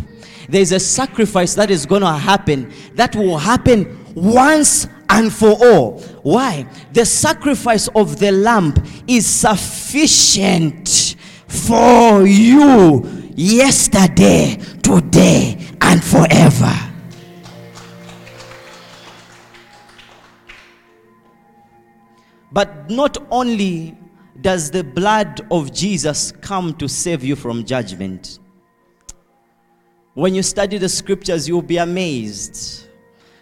there's 0.47 0.71
a 0.71 0.79
sacrifice 0.79 1.53
that 1.55 1.69
is 1.69 1.85
going 1.85 2.01
to 2.01 2.13
happen 2.13 2.71
that 2.95 3.15
will 3.15 3.37
happen 3.37 4.05
once 4.15 4.87
and 5.11 5.31
for 5.31 5.57
all. 5.61 5.99
Why? 6.23 6.65
The 6.93 7.05
sacrifice 7.05 7.87
of 7.89 8.17
the 8.17 8.31
lamb 8.31 8.73
is 9.07 9.25
sufficient 9.27 11.15
for 11.47 12.25
you 12.25 13.05
yesterday, 13.35 14.57
today, 14.81 15.57
and 15.81 16.03
forever. 16.03 16.73
But 22.53 22.89
not 22.89 23.17
only 23.31 23.97
does 24.39 24.71
the 24.71 24.83
blood 24.83 25.45
of 25.51 25.73
Jesus 25.73 26.31
come 26.31 26.73
to 26.75 26.87
save 26.87 27.23
you 27.23 27.35
from 27.35 27.65
judgment, 27.65 28.39
when 30.13 30.35
you 30.35 30.43
study 30.43 30.77
the 30.77 30.89
scriptures, 30.89 31.47
you'll 31.47 31.61
be 31.61 31.77
amazed. 31.77 32.87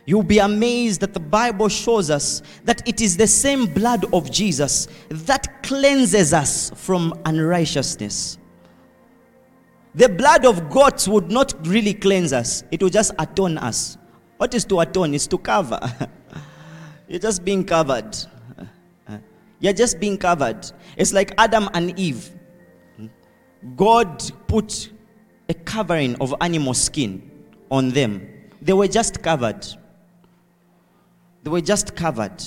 You'll 0.10 0.24
be 0.24 0.40
amazed 0.40 1.02
that 1.02 1.14
the 1.14 1.20
Bible 1.20 1.70
shows 1.70 2.10
us 2.10 2.42
that 2.64 2.82
it 2.88 3.00
is 3.00 3.16
the 3.16 3.28
same 3.28 3.68
blood 3.68 4.12
of 4.12 4.32
Jesus 4.32 4.88
that 5.10 5.62
cleanses 5.62 6.34
us 6.34 6.72
from 6.72 7.14
unrighteousness. 7.26 8.40
The 9.94 10.10
blood 10.10 10.48
of 10.48 10.68
goats 10.72 11.08
would 11.08 11.30
not 11.30 11.54
really 11.68 11.94
cleanse 11.94 12.34
us, 12.34 12.64
it 12.72 12.82
will 12.82 12.90
just 12.90 13.14
atone 13.20 13.60
us. 13.60 14.00
What 14.38 14.56
is 14.56 14.66
to 14.66 14.80
atone? 14.80 15.14
Is 15.14 15.28
to 15.28 15.38
cover. 15.38 15.80
You're 17.08 17.20
just 17.20 17.46
being 17.46 17.64
covered. 17.64 18.18
You're 19.60 19.74
just 19.74 20.00
being 20.00 20.18
covered. 20.18 20.72
It's 20.98 21.14
like 21.14 21.36
Adam 21.38 21.70
and 21.76 22.00
Eve. 22.00 22.32
God 23.76 24.24
put 24.48 24.92
a 25.50 25.54
covering 25.54 26.16
of 26.20 26.34
animal 26.42 26.74
skin 26.74 27.30
on 27.70 27.92
them. 27.92 28.28
They 28.60 28.74
were 28.74 28.88
just 28.88 29.22
covered. 29.22 29.68
They 31.44 31.50
were 31.50 31.62
just 31.62 31.96
covered. 31.96 32.44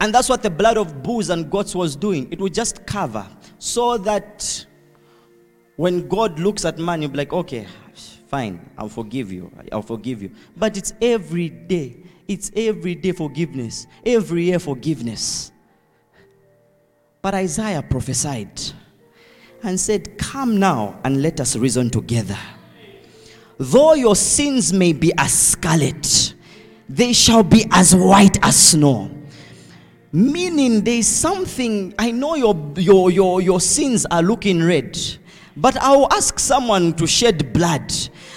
And 0.00 0.14
that's 0.14 0.28
what 0.28 0.42
the 0.42 0.50
blood 0.50 0.76
of 0.76 1.02
bulls 1.02 1.30
and 1.30 1.50
goats 1.50 1.74
was 1.74 1.96
doing. 1.96 2.30
It 2.30 2.40
would 2.40 2.54
just 2.54 2.84
cover 2.86 3.26
so 3.58 3.96
that 3.98 4.66
when 5.76 6.08
God 6.08 6.38
looks 6.38 6.64
at 6.64 6.78
man, 6.78 7.02
you'll 7.02 7.10
be 7.10 7.18
like, 7.18 7.32
okay, 7.32 7.66
fine, 8.28 8.68
I'll 8.76 8.88
forgive 8.88 9.32
you. 9.32 9.50
I'll 9.72 9.82
forgive 9.82 10.22
you. 10.22 10.30
But 10.56 10.76
it's 10.76 10.92
every 11.00 11.48
day. 11.48 11.96
It's 12.26 12.50
everyday 12.56 13.12
forgiveness, 13.12 13.86
every 14.04 14.44
year 14.44 14.58
forgiveness. 14.58 15.52
But 17.20 17.34
Isaiah 17.34 17.82
prophesied 17.82 18.60
and 19.62 19.78
said, 19.80 20.18
Come 20.18 20.58
now 20.58 21.00
and 21.04 21.22
let 21.22 21.40
us 21.40 21.56
reason 21.56 21.90
together. 21.90 22.38
Though 23.58 23.94
your 23.94 24.16
sins 24.16 24.72
may 24.72 24.92
be 24.92 25.12
as 25.16 25.32
scarlet, 25.32 26.33
they 26.88 27.12
shall 27.12 27.42
be 27.42 27.66
as 27.72 27.94
white 27.94 28.38
as 28.42 28.56
snow. 28.56 29.10
Meaning 30.12 30.84
there's 30.84 31.08
something, 31.08 31.94
I 31.98 32.10
know 32.10 32.36
your, 32.36 32.72
your, 32.76 33.10
your, 33.10 33.40
your 33.40 33.60
sins 33.60 34.06
are 34.10 34.22
looking 34.22 34.62
red, 34.62 34.98
but 35.56 35.76
I'll 35.78 36.12
ask 36.12 36.38
someone 36.38 36.94
to 36.94 37.06
shed 37.06 37.52
blood 37.52 37.92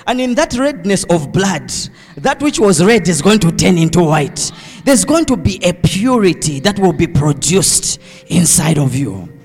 And 0.07 0.21
in 0.21 0.35
that 0.35 0.53
redness 0.57 1.03
of 1.09 1.33
blood, 1.33 1.69
that 2.15 2.41
which 2.41 2.59
was 2.59 2.81
red 2.83 3.09
is 3.09 3.21
going 3.21 3.39
to 3.39 3.51
turn 3.51 3.77
into 3.77 4.01
white. 4.01 4.53
There's 4.85 5.03
going 5.03 5.25
to 5.25 5.35
be 5.35 5.59
a 5.65 5.73
purity 5.73 6.61
that 6.61 6.79
will 6.79 6.93
be 6.93 7.07
produced 7.07 7.99
inside 8.27 8.77
of 8.77 8.95
you. 8.95 9.36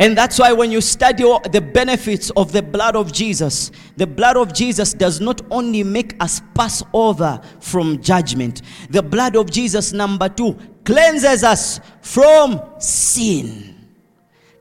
And 0.00 0.16
that's 0.16 0.38
why 0.38 0.50
when 0.54 0.72
you 0.72 0.80
study 0.80 1.24
the 1.52 1.60
benefits 1.60 2.30
of 2.30 2.52
the 2.52 2.62
blood 2.62 2.96
of 2.96 3.12
Jesus, 3.12 3.70
the 3.98 4.06
blood 4.06 4.38
of 4.38 4.54
Jesus 4.54 4.94
does 4.94 5.20
not 5.20 5.42
only 5.50 5.82
make 5.82 6.16
us 6.22 6.40
pass 6.54 6.82
over 6.94 7.38
from 7.60 8.00
judgment, 8.00 8.62
the 8.88 9.02
blood 9.02 9.36
of 9.36 9.50
Jesus, 9.50 9.92
number 9.92 10.30
two, 10.30 10.56
cleanses 10.86 11.44
us 11.44 11.80
from 12.00 12.62
sin, 12.78 13.76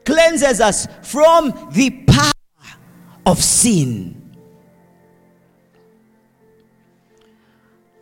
cleanses 0.03 0.59
us 0.59 0.87
from 1.03 1.69
the 1.71 1.89
power 2.05 2.33
of 3.25 3.41
sin. 3.41 4.21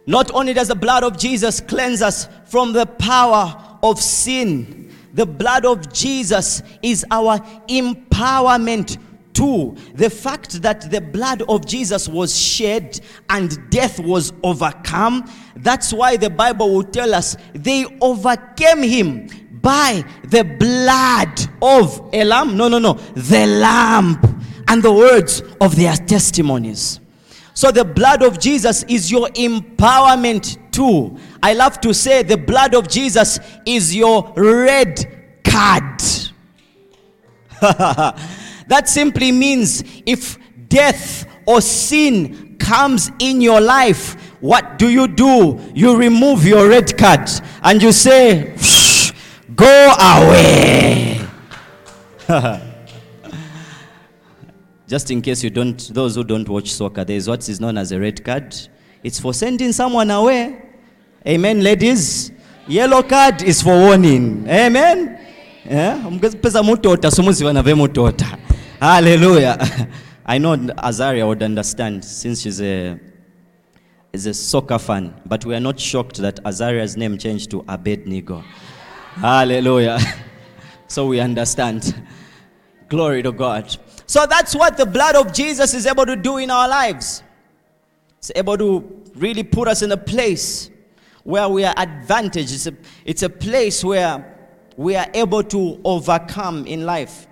Not 0.08 0.32
only 0.34 0.54
does 0.54 0.69
the 0.69 0.76
blood 0.76 1.04
of 1.04 1.19
Jesus 1.19 1.62
cleanse 1.62 2.02
us 2.02 2.28
from 2.45 2.73
the 2.73 2.88
power 2.88 3.78
of 3.84 4.02
sin, 4.02 4.87
the 5.17 5.25
blood 5.25 5.65
of 5.65 5.91
Jesus 5.91 6.62
is 6.84 7.03
our 7.10 7.39
empowerment 7.67 8.99
to 9.34 9.75
the 9.95 10.12
fact 10.12 10.62
that 10.62 10.91
the 10.91 11.01
blood 11.01 11.41
of 11.49 11.65
Jesus 11.65 12.08
was 12.08 12.39
shed 12.39 12.99
and 13.32 13.58
death 13.71 13.99
was 13.99 14.32
overcome. 14.43 15.27
That's 15.56 15.91
why 15.91 16.17
the 16.17 16.30
Bible 16.30 16.71
will 16.71 16.84
tell 16.84 17.15
us 17.15 17.36
they 17.53 17.86
overcame 17.99 18.84
him 18.84 19.27
by 19.60 20.06
the 20.25 20.43
blood 20.43 21.39
of 21.63 22.10
a 22.13 22.23
lamb. 22.23 22.56
No, 22.56 22.67
no, 22.67 22.77
no. 22.77 22.93
The 23.15 23.47
lamb 23.47 24.19
and 24.67 24.84
the 24.84 24.93
words 24.93 25.41
of 25.60 25.75
their 25.75 25.95
testimonies. 25.95 26.99
So 27.56 27.71
the 27.71 27.86
blood 27.86 28.21
of 28.21 28.39
Jesus 28.39 28.84
is 28.84 29.12
your 29.12 29.30
empowerment 29.30 30.66
too. 30.77 31.17
I 31.41 31.53
love 31.53 31.81
to 31.81 31.91
say 31.91 32.21
the 32.21 32.37
blood 32.37 32.75
of 32.75 32.87
Jesus 32.87 33.39
is 33.65 33.95
your 33.95 34.31
red 34.35 35.41
card. 35.43 35.99
that 38.67 38.83
simply 38.87 39.31
means 39.31 39.83
if 40.05 40.37
death 40.69 41.25
or 41.47 41.61
sin 41.61 42.57
comes 42.59 43.09
in 43.17 43.41
your 43.41 43.59
life, 43.59 44.13
what 44.39 44.77
do 44.77 44.87
you 44.89 45.07
do? 45.07 45.59
You 45.73 45.97
remove 45.97 46.45
your 46.45 46.69
red 46.69 46.95
card 46.95 47.27
and 47.63 47.81
you 47.81 47.91
say, 47.91 48.55
Go 49.55 49.95
away. 49.99 51.19
Just 54.87 55.09
in 55.09 55.23
case 55.23 55.43
you 55.43 55.49
don't, 55.49 55.79
those 55.91 56.13
who 56.13 56.23
don't 56.23 56.47
watch 56.47 56.71
soccer, 56.71 57.03
there 57.03 57.17
is 57.17 57.27
what 57.27 57.49
is 57.49 57.59
known 57.59 57.79
as 57.79 57.91
a 57.91 57.99
red 57.99 58.23
card. 58.23 58.55
It's 59.03 59.19
for 59.19 59.33
sending 59.33 59.71
someone 59.71 60.11
away. 60.11 60.66
Amen, 61.27 61.61
ladies. 61.61 62.31
Yellow 62.69 63.03
card 63.03 63.43
is 63.43 63.61
for 63.61 63.75
warning. 63.77 64.47
Amen. 64.47 65.19
Yeah? 65.65 66.01
Mukapeza 66.09 66.63
mutota 66.63 67.11
mutota. 67.75 68.37
Hallelujah. 68.79 69.57
I 70.25 70.37
know 70.37 70.55
Azaria 70.55 71.27
would 71.27 71.43
understand 71.43 72.05
since 72.05 72.39
she's 72.43 72.61
a 72.61 72.97
is 74.13 74.25
a 74.25 74.33
soccer 74.33 74.79
fan, 74.79 75.13
but 75.25 75.43
we 75.43 75.53
are 75.53 75.59
not 75.59 75.77
shocked 75.77 76.15
that 76.21 76.39
Azaria's 76.45 76.95
name 76.95 77.17
changed 77.17 77.51
to 77.51 77.65
Abednego. 77.67 78.41
Hallelujah. 79.15 79.99
So 80.89 81.07
we 81.07 81.19
understand. 81.19 81.93
Glory 82.87 83.21
to 83.23 83.33
God. 83.33 83.75
So 84.05 84.25
that's 84.25 84.55
what 84.55 84.77
the 84.77 84.85
blood 84.85 85.17
of 85.17 85.33
Jesus 85.33 85.73
is 85.73 85.85
able 85.85 86.05
to 86.05 86.15
do 86.15 86.37
in 86.37 86.49
our 86.49 86.69
lives. 86.69 87.21
It's 88.19 88.31
able 88.33 88.57
to 88.57 89.03
really 89.15 89.43
put 89.43 89.67
us 89.67 89.81
in 89.81 89.91
a 89.91 89.97
place 89.97 90.71
where 91.27 91.49
we 91.49 91.65
are 91.65 91.73
advantaged. 91.75 92.53
It's 92.53 92.67
a, 92.67 92.73
it's 93.03 93.21
a 93.21 93.29
place 93.29 93.83
where 93.83 94.33
we 94.77 94.95
are 94.95 95.07
able 95.13 95.43
to 95.43 95.77
overcome 95.83 96.65
in 96.65 96.85
life. 96.85 97.27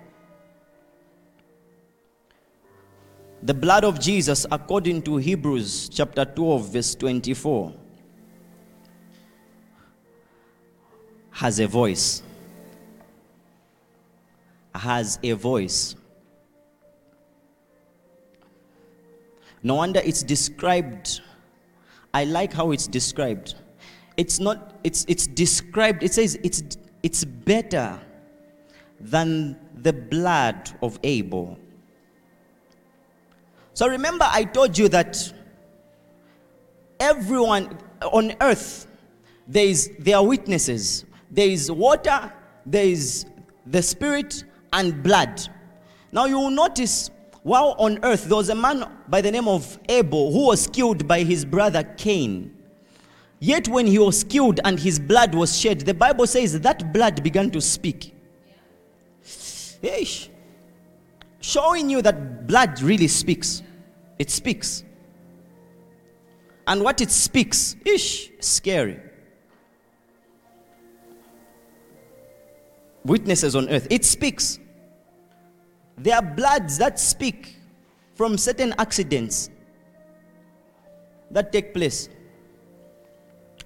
The 3.42 3.54
blood 3.54 3.84
of 3.84 3.98
Jesus, 3.98 4.44
according 4.50 5.00
to 5.04 5.16
Hebrews 5.16 5.88
chapter 5.88 6.26
12, 6.26 6.72
verse 6.74 6.94
24, 6.94 7.72
has 11.30 11.58
a 11.58 11.66
voice. 11.66 12.22
Has 14.74 15.18
a 15.22 15.32
voice. 15.32 15.96
No 19.62 19.76
wonder 19.76 20.02
it's 20.04 20.22
described. 20.22 21.22
I 22.12 22.24
like 22.24 22.52
how 22.52 22.72
it's 22.72 22.86
described. 22.86 23.54
It's 24.16 24.40
not, 24.40 24.78
it's, 24.82 25.04
it's 25.08 25.26
described, 25.26 26.02
it 26.02 26.14
says 26.14 26.38
it's, 26.42 26.62
it's 27.02 27.24
better 27.24 27.98
than 28.98 29.58
the 29.74 29.92
blood 29.92 30.70
of 30.82 30.98
Abel. 31.02 31.58
So 33.74 33.88
remember, 33.88 34.26
I 34.28 34.44
told 34.44 34.78
you 34.78 34.88
that 34.88 35.32
everyone 36.98 37.78
on 38.00 38.34
earth, 38.40 38.86
there, 39.46 39.66
is, 39.66 39.90
there 39.98 40.16
are 40.16 40.26
witnesses. 40.26 41.04
There 41.30 41.48
is 41.48 41.70
water, 41.70 42.32
there 42.64 42.86
is 42.86 43.26
the 43.66 43.82
spirit, 43.82 44.44
and 44.72 45.02
blood. 45.02 45.46
Now 46.10 46.24
you 46.24 46.38
will 46.38 46.50
notice 46.50 47.10
while 47.42 47.76
on 47.78 48.00
earth, 48.02 48.24
there 48.24 48.36
was 48.36 48.48
a 48.48 48.56
man 48.56 48.90
by 49.06 49.20
the 49.20 49.30
name 49.30 49.46
of 49.46 49.78
Abel 49.88 50.32
who 50.32 50.46
was 50.46 50.66
killed 50.66 51.06
by 51.06 51.22
his 51.22 51.44
brother 51.44 51.84
Cain. 51.96 52.55
Yet, 53.38 53.68
when 53.68 53.86
he 53.86 53.98
was 53.98 54.24
killed 54.24 54.60
and 54.64 54.78
his 54.80 54.98
blood 54.98 55.34
was 55.34 55.58
shed, 55.58 55.80
the 55.80 55.94
Bible 55.94 56.26
says 56.26 56.58
that 56.60 56.92
blood 56.92 57.22
began 57.22 57.50
to 57.50 57.60
speak. 57.60 58.14
Yeesh. 59.82 60.28
Showing 61.40 61.90
you 61.90 62.02
that 62.02 62.46
blood 62.46 62.80
really 62.80 63.08
speaks. 63.08 63.62
It 64.18 64.30
speaks. 64.30 64.84
And 66.66 66.82
what 66.82 67.00
it 67.00 67.10
speaks, 67.10 67.76
ish, 67.84 68.32
scary. 68.40 69.00
Witnesses 73.04 73.54
on 73.54 73.68
earth, 73.68 73.86
it 73.90 74.04
speaks. 74.04 74.58
There 75.98 76.16
are 76.16 76.22
bloods 76.22 76.78
that 76.78 76.98
speak 76.98 77.56
from 78.16 78.36
certain 78.36 78.74
accidents 78.78 79.50
that 81.30 81.52
take 81.52 81.72
place. 81.72 82.08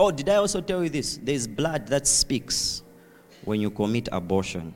Oh, 0.03 0.11
did 0.11 0.31
I 0.31 0.37
also 0.37 0.63
tell 0.63 0.83
you 0.83 0.89
this? 0.89 1.19
There 1.19 1.35
is 1.35 1.47
blood 1.47 1.89
that 1.89 2.07
speaks 2.07 2.83
when 3.45 3.61
you 3.61 3.69
commit 3.69 4.09
abortion. 4.11 4.73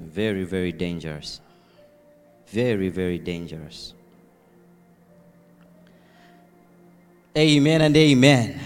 Very, 0.00 0.42
very 0.42 0.72
dangerous. 0.72 1.40
Very, 2.48 2.88
very 2.88 3.18
dangerous. 3.18 3.94
Amen 7.38 7.80
and 7.80 7.96
amen. 7.96 8.60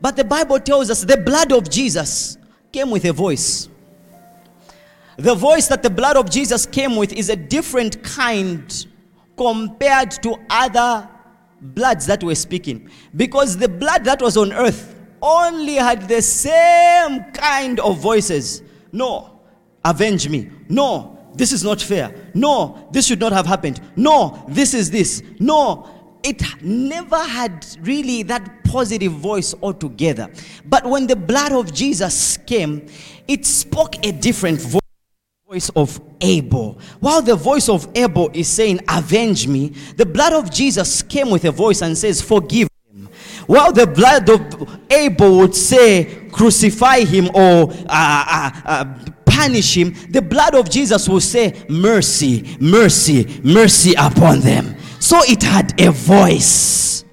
But 0.00 0.14
the 0.14 0.22
Bible 0.22 0.60
tells 0.60 0.90
us 0.90 1.02
the 1.04 1.16
blood 1.16 1.50
of 1.50 1.68
Jesus 1.68 2.38
came 2.70 2.92
with 2.92 3.04
a 3.04 3.12
voice. 3.12 3.68
The 5.16 5.34
voice 5.34 5.66
that 5.66 5.82
the 5.82 5.90
blood 5.90 6.16
of 6.16 6.30
Jesus 6.30 6.66
came 6.66 6.94
with 6.94 7.12
is 7.12 7.30
a 7.30 7.36
different 7.36 8.00
kind 8.04 8.86
compared 9.36 10.10
to 10.22 10.36
other 10.50 11.08
bloods 11.60 12.06
that 12.06 12.22
were 12.22 12.34
speaking. 12.34 12.88
Because 13.14 13.56
the 13.56 13.68
blood 13.68 14.04
that 14.04 14.20
was 14.20 14.36
on 14.36 14.52
earth 14.52 14.94
only 15.20 15.74
had 15.74 16.08
the 16.08 16.20
same 16.20 17.24
kind 17.32 17.78
of 17.80 17.98
voices. 17.98 18.62
No, 18.90 19.40
avenge 19.84 20.28
me. 20.28 20.50
No, 20.68 21.18
this 21.34 21.52
is 21.52 21.64
not 21.64 21.80
fair. 21.80 22.30
No, 22.34 22.88
this 22.90 23.06
should 23.06 23.20
not 23.20 23.32
have 23.32 23.46
happened. 23.46 23.80
No, 23.96 24.44
this 24.48 24.74
is 24.74 24.90
this. 24.90 25.22
No, 25.38 26.18
it 26.22 26.42
never 26.62 27.18
had 27.18 27.66
really 27.80 28.22
that 28.24 28.64
positive 28.64 29.12
voice 29.12 29.54
altogether. 29.62 30.30
But 30.64 30.86
when 30.86 31.06
the 31.06 31.16
blood 31.16 31.52
of 31.52 31.72
Jesus 31.72 32.36
came, 32.36 32.86
it 33.28 33.46
spoke 33.46 34.04
a 34.04 34.12
different 34.12 34.60
voice. 34.60 34.81
Voice 35.52 35.68
of 35.76 36.00
Abel. 36.22 36.78
While 37.00 37.20
the 37.20 37.36
voice 37.36 37.68
of 37.68 37.86
Abel 37.94 38.30
is 38.32 38.48
saying, 38.48 38.80
Avenge 38.88 39.46
me, 39.46 39.74
the 39.98 40.06
blood 40.06 40.32
of 40.32 40.50
Jesus 40.50 41.02
came 41.02 41.28
with 41.28 41.44
a 41.44 41.50
voice 41.50 41.82
and 41.82 41.98
says, 41.98 42.22
Forgive 42.22 42.68
him. 42.90 43.10
While 43.46 43.70
the 43.70 43.86
blood 43.86 44.30
of 44.30 44.80
Abel 44.90 45.36
would 45.40 45.54
say, 45.54 46.26
Crucify 46.32 47.00
him 47.00 47.28
or 47.34 47.70
uh, 47.70 47.84
uh, 47.86 48.50
uh, 48.64 48.94
punish 49.26 49.76
him, 49.76 49.94
the 50.08 50.22
blood 50.22 50.54
of 50.54 50.70
Jesus 50.70 51.06
will 51.06 51.20
say, 51.20 51.66
Mercy, 51.68 52.56
mercy, 52.58 53.42
mercy 53.44 53.92
upon 53.98 54.40
them. 54.40 54.74
So 55.00 55.20
it 55.24 55.42
had 55.42 55.78
a 55.78 55.90
voice. 55.90 57.04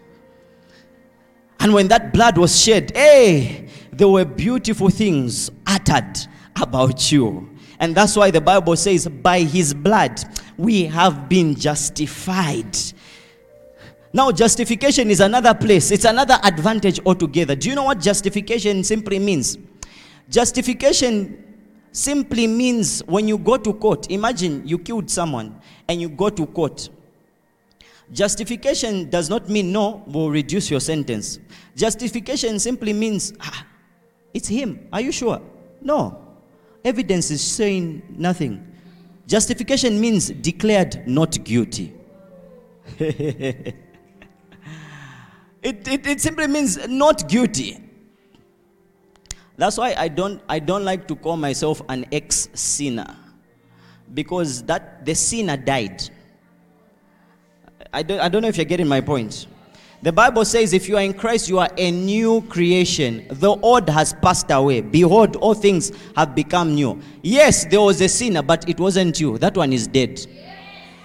And 1.59 1.73
when 1.73 1.89
that 1.89 2.13
blood 2.13 2.37
was 2.37 2.57
shed, 2.57 2.95
hey, 2.95 3.67
there 3.91 4.07
were 4.07 4.23
beautiful 4.23 4.89
things 4.89 5.51
uttered 5.67 6.17
about 6.55 7.11
you. 7.11 7.49
And 7.79 7.95
that's 7.95 8.15
why 8.15 8.29
the 8.29 8.41
Bible 8.41 8.75
says, 8.75 9.07
by 9.07 9.39
his 9.41 9.73
blood 9.73 10.19
we 10.57 10.85
have 10.85 11.29
been 11.29 11.55
justified. 11.55 12.77
Now, 14.11 14.31
justification 14.31 15.09
is 15.11 15.19
another 15.19 15.53
place, 15.53 15.91
it's 15.91 16.05
another 16.05 16.37
advantage 16.43 16.99
altogether. 17.05 17.55
Do 17.55 17.69
you 17.69 17.75
know 17.75 17.83
what 17.83 17.99
justification 17.99 18.83
simply 18.83 19.19
means? 19.19 19.57
Justification 20.29 21.45
simply 21.91 22.47
means 22.47 23.01
when 23.05 23.27
you 23.27 23.37
go 23.37 23.57
to 23.57 23.73
court, 23.73 24.09
imagine 24.11 24.67
you 24.67 24.79
killed 24.79 25.09
someone 25.09 25.59
and 25.87 26.01
you 26.01 26.09
go 26.09 26.29
to 26.29 26.45
court. 26.47 26.89
Justification 28.11 29.09
does 29.09 29.29
not 29.29 29.47
mean 29.49 29.71
no, 29.71 30.03
will 30.07 30.31
reduce 30.31 30.71
your 30.71 30.79
sentence. 30.79 31.39
Justification 31.75 32.57
simply 32.57 32.93
means 32.93 33.33
ah, 33.39 33.65
it's 34.33 34.47
him. 34.47 34.87
Are 34.91 35.01
you 35.01 35.11
sure? 35.11 35.39
No. 35.81 36.28
Evidence 36.83 37.31
is 37.31 37.41
saying 37.41 38.01
nothing. 38.17 38.65
Justification 39.27 39.99
means 39.99 40.29
declared 40.29 41.07
not 41.07 41.43
guilty. 41.43 41.93
it, 42.99 43.75
it, 45.61 46.07
it 46.07 46.21
simply 46.21 46.47
means 46.47 46.87
not 46.87 47.27
guilty. 47.29 47.77
That's 49.57 49.77
why 49.77 49.93
I 49.97 50.07
don't, 50.07 50.41
I 50.47 50.59
don't 50.59 50.85
like 50.85 51.07
to 51.09 51.15
call 51.15 51.35
myself 51.35 51.81
an 51.89 52.05
ex 52.11 52.47
sinner 52.53 53.15
because 54.13 54.63
that, 54.63 55.05
the 55.05 55.13
sinner 55.13 55.57
died. 55.57 56.09
I 57.91 58.03
don't, 58.03 58.19
I 58.19 58.29
don't 58.29 58.41
know 58.41 58.47
if 58.47 58.57
you're 58.57 58.65
getting 58.65 58.87
my 58.87 59.01
point. 59.01 59.47
The 60.01 60.13
Bible 60.13 60.45
says, 60.45 60.71
if 60.71 60.87
you 60.87 60.95
are 60.95 61.03
in 61.03 61.13
Christ, 61.13 61.49
you 61.49 61.59
are 61.59 61.69
a 61.77 61.91
new 61.91 62.41
creation. 62.43 63.25
The 63.29 63.49
old 63.49 63.89
has 63.89 64.13
passed 64.13 64.49
away. 64.49 64.79
Behold, 64.79 65.35
all 65.35 65.53
things 65.53 65.91
have 66.15 66.33
become 66.33 66.73
new. 66.73 67.01
Yes, 67.21 67.65
there 67.65 67.81
was 67.81 67.99
a 67.99 68.07
sinner, 68.07 68.41
but 68.41 68.67
it 68.69 68.79
wasn't 68.79 69.19
you. 69.19 69.37
That 69.37 69.57
one 69.57 69.73
is 69.73 69.87
dead. 69.87 70.25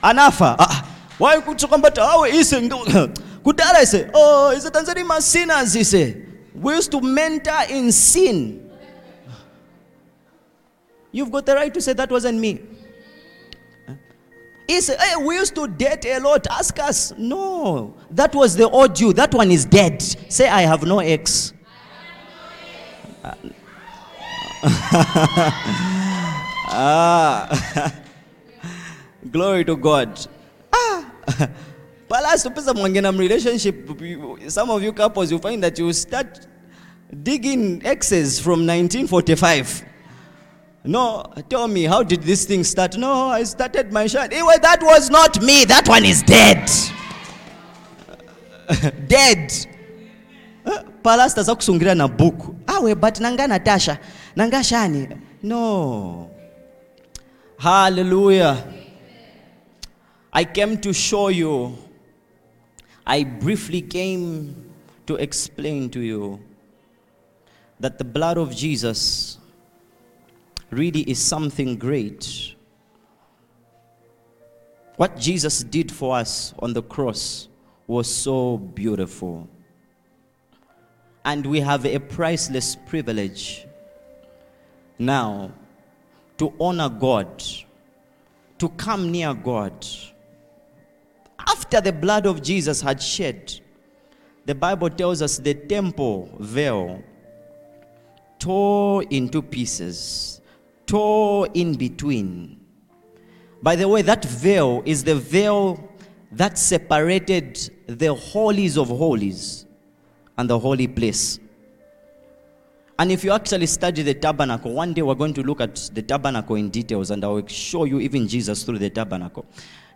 Anafa. 0.02 0.54
Ah, 0.59 0.96
why 1.18 1.40
could 1.40 1.61
you 1.61 1.66
come 1.66 1.80
back? 1.80 1.94
Oh, 1.98 2.24
is 2.24 2.52
Kudala 2.52 3.85
say, 3.85 4.09
oh, 4.14 4.52
is 4.52 4.64
it 4.64 4.72
Tanzania 4.72 5.20
sinners? 5.20 5.74
He 5.74 5.83
say, 5.83 6.22
we 6.54 6.74
used 6.74 6.92
to 6.92 7.00
mentor 7.00 7.64
in 7.68 7.90
sin. 7.90 8.70
You've 11.11 11.33
got 11.33 11.46
the 11.46 11.54
right 11.54 11.74
to 11.74 11.80
say 11.80 11.94
that 11.94 12.11
wasn't 12.11 12.38
me. 12.38 12.61
He 14.66 14.81
said, 14.81 14.98
hey, 14.98 15.16
we 15.22 15.35
used 15.37 15.55
to 15.57 15.68
date 15.68 16.07
a 16.07 16.18
lot. 16.20 16.46
Ask 16.50 16.79
us. 16.79 17.12
No, 17.18 17.94
that 18.11 18.35
was 18.35 18.57
the 18.57 18.68
old 18.68 18.98
you. 18.98 19.12
That 19.12 19.35
one 19.35 19.50
is 19.50 19.64
dead. 19.64 20.00
Say, 20.00 20.48
I 20.48 20.62
have 20.62 20.83
no 20.85 21.00
ex. 21.00 21.53
ah. 26.72 27.92
Glory 29.31 29.64
to 29.64 29.77
God. 29.77 30.27
Ah. 30.72 31.11
Mwangena 32.09 33.18
relationship. 33.18 33.88
Some 34.50 34.70
of 34.70 34.83
you 34.83 34.92
couples, 34.92 35.31
you 35.31 35.38
find 35.38 35.62
that 35.62 35.79
you 35.79 35.92
start 35.92 36.46
digging 37.22 37.85
exes 37.85 38.40
from 38.40 38.66
1945. 38.66 39.93
No, 40.87 41.25
tell 41.49 41.66
me, 41.66 41.85
how 41.85 42.03
did 42.03 42.23
this 42.23 42.44
thing 42.44 42.62
start? 42.62 42.99
No, 42.99 43.29
I 43.29 43.44
started 43.44 43.90
my 43.90 44.07
shot. 44.07 44.33
Anyway, 44.33 44.55
eh, 44.57 44.59
that 44.59 44.83
was 44.83 45.09
not 45.09 45.42
me. 45.42 45.64
That 45.64 45.88
one 45.88 46.05
is 46.05 46.23
dead. 46.23 46.70
dead. 49.09 49.51
Eh, 50.66 50.83
Palasta 51.03 51.42
za 51.42 51.55
kusungira 51.55 51.94
na 51.97 52.07
buku. 52.07 52.55
Awe, 52.68 52.94
but 52.94 53.18
nanga 53.20 53.49
Natasha. 53.49 53.99
Nanga 54.37 54.59
shani. 54.59 55.18
No. 55.42 56.31
Hallelujah. 57.59 58.62
I 60.35 60.44
came 60.44 60.77
to 60.83 60.92
show 60.92 61.29
you. 61.29 61.79
I 63.07 63.25
briefly 63.25 63.81
came 63.81 64.70
to 65.07 65.16
explain 65.16 65.88
to 65.90 66.01
you 66.01 66.40
that 67.81 67.97
the 67.97 68.05
blood 68.05 68.37
of 68.37 68.55
Jesus 68.55 69.34
really 70.75 71.01
is 71.03 71.19
something 71.19 71.77
great. 71.77 72.55
What 74.97 75.19
Jesus 75.19 75.63
did 75.63 75.91
for 75.91 76.17
us 76.17 76.55
on 76.59 76.73
the 76.73 76.83
cross 76.83 77.49
was 77.87 78.13
so 78.13 78.59
beautiful. 78.59 79.49
And 81.25 81.45
we 81.47 81.61
have 81.61 81.85
a 81.87 81.99
priceless 81.99 82.77
privilege 82.87 83.67
now 84.99 85.53
to 86.39 86.53
honor 86.61 86.89
God, 86.89 87.43
to 88.59 88.69
come 88.71 89.11
near 89.11 89.35
God. 89.35 89.87
After 91.39 91.81
the 91.81 91.93
blood 91.93 92.27
of 92.27 92.43
Jesus 92.43 92.81
had 92.81 93.03
shed, 93.03 93.61
the 94.45 94.55
Bible 94.55 94.91
tells 94.91 95.23
us 95.23 95.39
the 95.39 95.55
temple 95.55 96.29
veil 96.39 97.03
tore 98.39 99.03
into 99.05 99.41
pieces 99.41 100.34
tore 100.87 101.49
in 101.55 101.75
between. 101.75 102.61
By 103.62 103.77
the 103.77 103.88
way, 103.88 104.03
that 104.03 104.25
veil 104.25 104.83
is 104.85 105.05
the 105.05 105.14
veil 105.14 105.88
that 106.33 106.59
separated 106.59 107.70
the 107.87 108.14
holies 108.14 108.77
of 108.77 108.88
holies 108.88 109.66
and 110.37 110.51
the 110.51 110.59
holy 110.59 110.87
place. 110.87 111.38
And 112.99 113.11
if 113.11 113.25
you 113.25 113.33
actually 113.33 113.66
study 113.66 114.03
the 114.03 114.14
tabernacle, 114.14 114.73
one 114.73 114.92
day 114.92 115.03
we're 115.03 115.14
going 115.14 115.35
to 115.35 115.42
look 115.42 115.61
at 115.61 115.90
the 115.94 116.03
tabernacle 116.03 116.57
in 116.57 116.70
details 116.70 117.11
and 117.11 117.25
I 117.25 117.29
will 117.29 117.47
show 117.47 117.85
you 117.85 118.01
even 118.01 118.29
Jesus 118.29 118.62
through 118.62 118.79
the 118.79 118.90
tabernacle. 118.90 119.47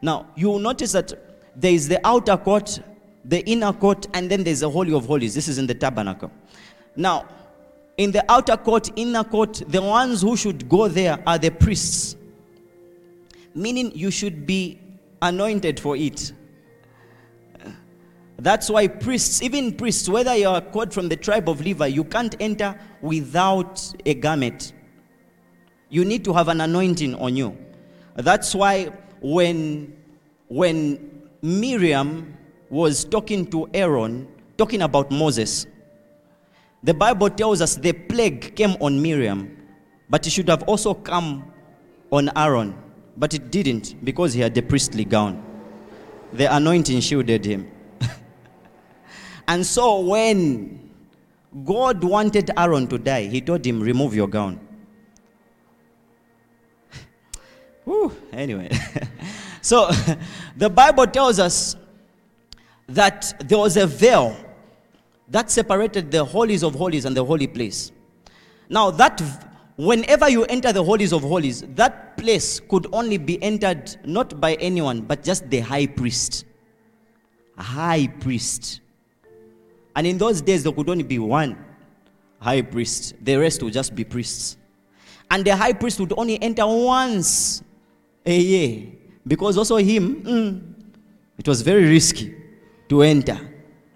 Now, 0.02 0.26
you 0.34 0.48
will 0.48 0.58
notice 0.58 0.92
that 0.92 1.12
there 1.54 1.72
is 1.72 1.88
the 1.88 2.04
outer 2.06 2.36
court, 2.36 2.80
the 3.24 3.44
inner 3.48 3.72
court, 3.72 4.06
and 4.14 4.30
then 4.30 4.42
there's 4.42 4.60
the 4.60 4.70
Holy 4.70 4.92
of 4.92 5.06
Holies. 5.06 5.34
This 5.34 5.48
is 5.48 5.58
in 5.58 5.66
the 5.66 5.74
tabernacle. 5.74 6.30
Now, 6.96 7.28
in 7.98 8.12
the 8.12 8.24
outer 8.30 8.56
court, 8.56 8.90
inner 8.96 9.24
court, 9.24 9.62
the 9.66 9.82
ones 9.82 10.22
who 10.22 10.36
should 10.36 10.68
go 10.68 10.88
there 10.88 11.18
are 11.26 11.36
the 11.36 11.50
priests. 11.50 12.16
Meaning 13.54 13.92
you 13.94 14.10
should 14.10 14.46
be 14.46 14.80
anointed 15.20 15.80
for 15.80 15.96
it. 15.96 16.32
That's 18.38 18.70
why 18.70 18.86
priests, 18.86 19.42
even 19.42 19.74
priests, 19.74 20.08
whether 20.08 20.34
you 20.36 20.48
are 20.48 20.60
called 20.60 20.94
from 20.94 21.08
the 21.08 21.16
tribe 21.16 21.48
of 21.48 21.60
Levi, 21.60 21.88
you 21.88 22.04
can't 22.04 22.36
enter 22.38 22.78
without 23.02 23.92
a 24.06 24.14
garment. 24.14 24.72
You 25.88 26.04
need 26.04 26.24
to 26.24 26.32
have 26.32 26.46
an 26.46 26.60
anointing 26.60 27.16
on 27.16 27.34
you. 27.34 27.58
That's 28.14 28.54
why 28.54 28.92
when, 29.20 29.96
when 30.46 31.28
Miriam 31.42 32.36
was 32.70 33.04
talking 33.04 33.50
to 33.50 33.68
Aaron, 33.74 34.28
talking 34.56 34.82
about 34.82 35.10
Moses, 35.10 35.66
the 36.82 36.94
Bible 36.94 37.28
tells 37.30 37.60
us 37.60 37.76
the 37.76 37.92
plague 37.92 38.54
came 38.54 38.76
on 38.80 39.00
Miriam, 39.02 39.56
but 40.08 40.26
it 40.26 40.30
should 40.30 40.48
have 40.48 40.62
also 40.64 40.94
come 40.94 41.50
on 42.10 42.30
Aaron, 42.36 42.74
but 43.16 43.34
it 43.34 43.50
didn't 43.50 44.04
because 44.04 44.32
he 44.32 44.40
had 44.40 44.54
the 44.54 44.62
priestly 44.62 45.04
gown. 45.04 45.44
The 46.32 46.54
anointing 46.54 47.00
shielded 47.00 47.44
him. 47.44 47.70
and 49.48 49.64
so 49.66 50.00
when 50.00 50.90
God 51.64 52.04
wanted 52.04 52.50
Aaron 52.56 52.86
to 52.88 52.98
die, 52.98 53.24
he 53.24 53.40
told 53.40 53.66
him, 53.66 53.80
Remove 53.80 54.14
your 54.14 54.28
gown. 54.28 54.60
Anyway, 58.32 58.70
so 59.62 59.90
the 60.56 60.70
Bible 60.70 61.06
tells 61.06 61.40
us 61.40 61.74
that 62.86 63.34
there 63.48 63.58
was 63.58 63.76
a 63.76 63.86
veil 63.86 64.36
that 65.30 65.50
separated 65.50 66.10
the 66.10 66.24
holies 66.24 66.62
of 66.62 66.74
holies 66.74 67.04
and 67.04 67.16
the 67.16 67.24
holy 67.24 67.46
place. 67.46 67.92
Now, 68.68 68.90
that 68.92 69.22
whenever 69.76 70.28
you 70.28 70.44
enter 70.44 70.72
the 70.72 70.82
holies 70.82 71.12
of 71.12 71.22
holies, 71.22 71.62
that 71.74 72.16
place 72.16 72.60
could 72.60 72.86
only 72.92 73.18
be 73.18 73.42
entered 73.42 73.96
not 74.04 74.40
by 74.40 74.54
anyone, 74.54 75.02
but 75.02 75.22
just 75.22 75.48
the 75.50 75.60
high 75.60 75.86
priest. 75.86 76.44
A 77.56 77.62
high 77.62 78.06
priest. 78.06 78.80
And 79.96 80.06
in 80.06 80.18
those 80.18 80.40
days, 80.40 80.62
there 80.62 80.72
could 80.72 80.88
only 80.88 81.04
be 81.04 81.18
one 81.18 81.64
high 82.40 82.62
priest, 82.62 83.14
the 83.22 83.36
rest 83.36 83.62
would 83.62 83.72
just 83.72 83.94
be 83.94 84.04
priests. 84.04 84.56
And 85.30 85.44
the 85.44 85.56
high 85.56 85.72
priest 85.72 86.00
would 86.00 86.12
only 86.16 86.40
enter 86.42 86.66
once 86.66 87.62
a 88.24 88.38
year 88.38 88.86
because 89.26 89.58
also 89.58 89.76
him, 89.76 90.22
mm, 90.22 90.74
it 91.36 91.46
was 91.46 91.62
very 91.62 91.84
risky 91.84 92.34
to 92.88 93.02
enter 93.02 93.38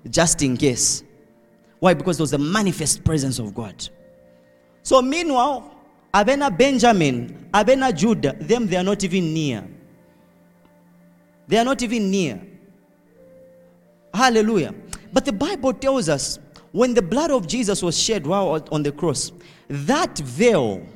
just 0.09 0.43
in 0.43 0.57
case. 0.57 1.03
Why? 1.83 1.95
Because 1.95 2.17
there 2.17 2.23
was 2.23 2.33
a 2.33 2.39
manifest 2.39 3.03
presence 3.03 3.41
of 3.41 3.57
God. 3.57 3.89
So 4.85 5.03
meanwhile, 5.03 5.75
Abena 6.15 6.57
Benjamin, 6.57 7.49
Abena 7.53 7.93
Judah, 7.93 8.37
them 8.39 8.69
they 8.69 8.77
are 8.77 8.85
not 8.85 9.03
even 9.03 9.35
near. 9.35 9.67
They 11.49 11.59
are 11.59 11.65
not 11.65 11.83
even 11.83 12.09
near. 12.09 12.41
Hallelujah. 14.15 14.73
But 15.13 15.25
the 15.25 15.33
Bible 15.33 15.73
tells 15.73 16.09
us 16.09 16.39
when 16.71 16.95
the 16.95 17.03
blood 17.03 17.33
of 17.33 17.49
Jesus 17.49 17.83
was 17.83 17.99
shed 18.01 18.29
while 18.29 18.65
on 18.71 18.85
the 18.85 18.93
cross, 18.93 19.33
that 19.67 20.17
veil 20.19 20.87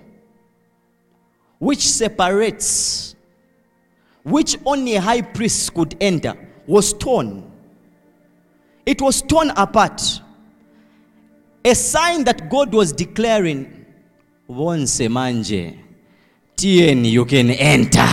which 1.58 1.84
separates, 1.84 3.16
which 4.22 4.56
only 4.64 4.94
high 4.94 5.22
priests 5.22 5.68
could 5.68 5.96
enter, 6.00 6.36
was 6.64 6.92
torn. 6.92 7.50
It 8.86 9.02
was 9.02 9.20
torn 9.20 9.50
apart. 9.50 10.20
A 11.66 11.74
sign 11.74 12.22
that 12.22 12.48
God 12.48 12.72
was 12.72 12.92
declaring, 12.92 13.84
Once 14.46 15.00
manje, 15.00 15.76
tien 16.54 17.04
you 17.04 17.24
can 17.24 17.50
enter. 17.50 18.06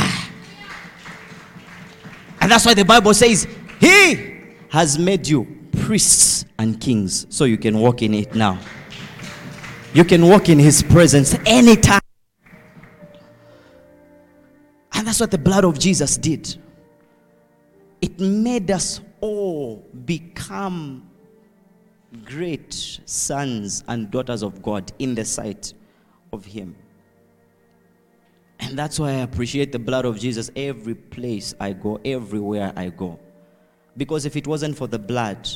And 2.41 2.49
that's 2.49 2.65
why 2.65 2.73
the 2.73 2.83
Bible 2.83 3.13
says, 3.13 3.47
He 3.79 4.41
has 4.69 4.97
made 4.97 5.27
you 5.27 5.45
priests 5.71 6.45
and 6.57 6.81
kings, 6.81 7.27
so 7.29 7.45
you 7.45 7.59
can 7.59 7.77
walk 7.77 8.01
in 8.01 8.15
it 8.15 8.33
now. 8.33 8.57
You 9.93 10.03
can 10.03 10.27
walk 10.27 10.49
in 10.49 10.57
His 10.57 10.81
presence 10.81 11.35
anytime. 11.45 12.01
And 14.93 15.05
that's 15.05 15.19
what 15.19 15.29
the 15.29 15.37
blood 15.37 15.63
of 15.63 15.77
Jesus 15.77 16.17
did. 16.17 16.57
It 18.01 18.19
made 18.19 18.71
us 18.71 18.99
all 19.21 19.87
become 20.05 21.07
great 22.23 22.73
sons 23.05 23.83
and 23.87 24.11
daughters 24.11 24.43
of 24.43 24.61
God 24.61 24.91
in 24.99 25.15
the 25.15 25.25
sight 25.25 25.73
of 26.31 26.45
Him. 26.45 26.75
And 28.59 28.77
that's 28.77 28.99
why 28.99 29.09
I 29.09 29.21
appreciate 29.21 29.71
the 29.71 29.79
blood 29.79 30.05
of 30.05 30.19
Jesus 30.19 30.49
every 30.55 30.95
place 30.95 31.53
I 31.59 31.73
go, 31.73 31.99
everywhere 32.05 32.71
I 32.75 32.89
go. 32.89 33.19
Because 33.97 34.25
if 34.25 34.35
it 34.35 34.47
wasn't 34.47 34.77
for 34.77 34.87
the 34.87 34.99
blood, 34.99 35.49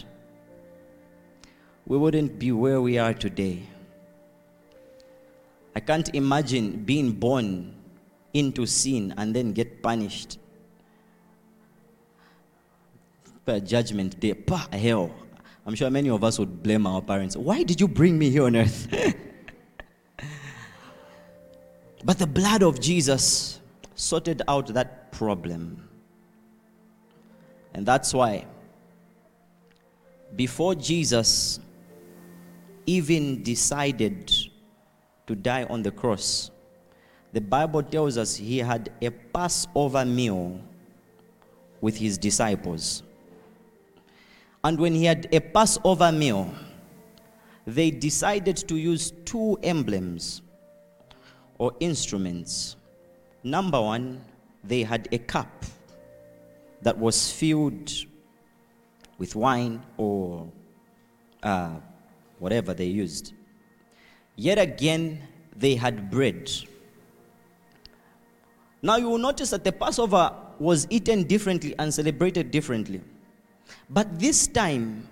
we 1.85 1.97
wouldn't 1.97 2.37
be 2.37 2.51
where 2.51 2.81
we 2.81 2.97
are 2.97 3.13
today. 3.13 3.63
I 5.75 5.79
can't 5.79 6.13
imagine 6.13 6.83
being 6.83 7.11
born 7.11 7.75
into 8.33 8.65
sin 8.65 9.13
and 9.17 9.35
then 9.35 9.53
get 9.53 9.81
punished. 9.81 10.39
Per 13.45 13.59
judgment 13.59 14.19
day, 14.19 14.33
pa, 14.33 14.67
hell. 14.73 15.11
I'm 15.67 15.75
sure 15.75 15.89
many 15.89 16.09
of 16.09 16.23
us 16.23 16.39
would 16.39 16.63
blame 16.63 16.87
our 16.87 17.01
parents. 17.01 17.35
Why 17.35 17.61
did 17.61 17.81
you 17.81 17.89
bring 17.89 18.17
me 18.17 18.29
here 18.29 18.45
on 18.45 18.55
earth? 18.55 18.87
but 22.05 22.17
the 22.17 22.25
blood 22.25 22.63
of 22.63 22.79
Jesus 22.79 23.59
sorted 23.93 24.41
out 24.47 24.67
that 24.67 25.11
problem. 25.11 25.89
And 27.73 27.85
that's 27.85 28.13
why, 28.13 28.45
before 30.37 30.73
Jesus 30.73 31.59
even 32.85 33.43
decided 33.43 34.31
to 35.27 35.35
die 35.35 35.65
on 35.65 35.83
the 35.83 35.91
cross, 35.91 36.49
the 37.33 37.41
Bible 37.41 37.83
tells 37.83 38.17
us 38.17 38.37
he 38.37 38.59
had 38.59 38.93
a 39.01 39.09
Passover 39.09 40.05
meal 40.05 40.61
with 41.81 41.97
his 41.97 42.17
disciples. 42.17 43.03
And 44.63 44.79
when 44.79 44.93
he 44.93 45.05
had 45.05 45.27
a 45.31 45.39
Passover 45.39 46.11
meal, 46.11 46.53
they 47.65 47.91
decided 47.91 48.57
to 48.57 48.75
use 48.77 49.11
two 49.25 49.59
emblems 49.61 50.41
or 51.57 51.73
instruments. 51.79 52.75
Number 53.43 53.81
one, 53.81 54.21
they 54.63 54.83
had 54.83 55.07
a 55.11 55.17
cup 55.17 55.65
that 56.81 56.97
was 56.97 57.31
filled 57.31 57.91
with 59.17 59.35
wine 59.35 59.83
or 59.97 60.51
uh, 61.43 61.75
whatever 62.39 62.73
they 62.73 62.85
used. 62.85 63.33
Yet 64.35 64.59
again, 64.59 65.21
they 65.55 65.75
had 65.75 66.11
bread. 66.11 66.49
Now 68.81 68.97
you 68.97 69.09
will 69.09 69.17
notice 69.17 69.49
that 69.49 69.63
the 69.63 69.71
Passover 69.71 70.33
was 70.59 70.87
eaten 70.89 71.23
differently 71.23 71.75
and 71.79 71.93
celebrated 71.93 72.51
differently. 72.51 73.01
But 73.89 74.19
this 74.19 74.47
time, 74.47 75.07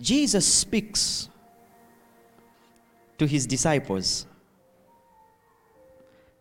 Jesus 0.00 0.46
speaks 0.46 1.28
to 3.18 3.26
his 3.26 3.46
disciples, 3.46 4.26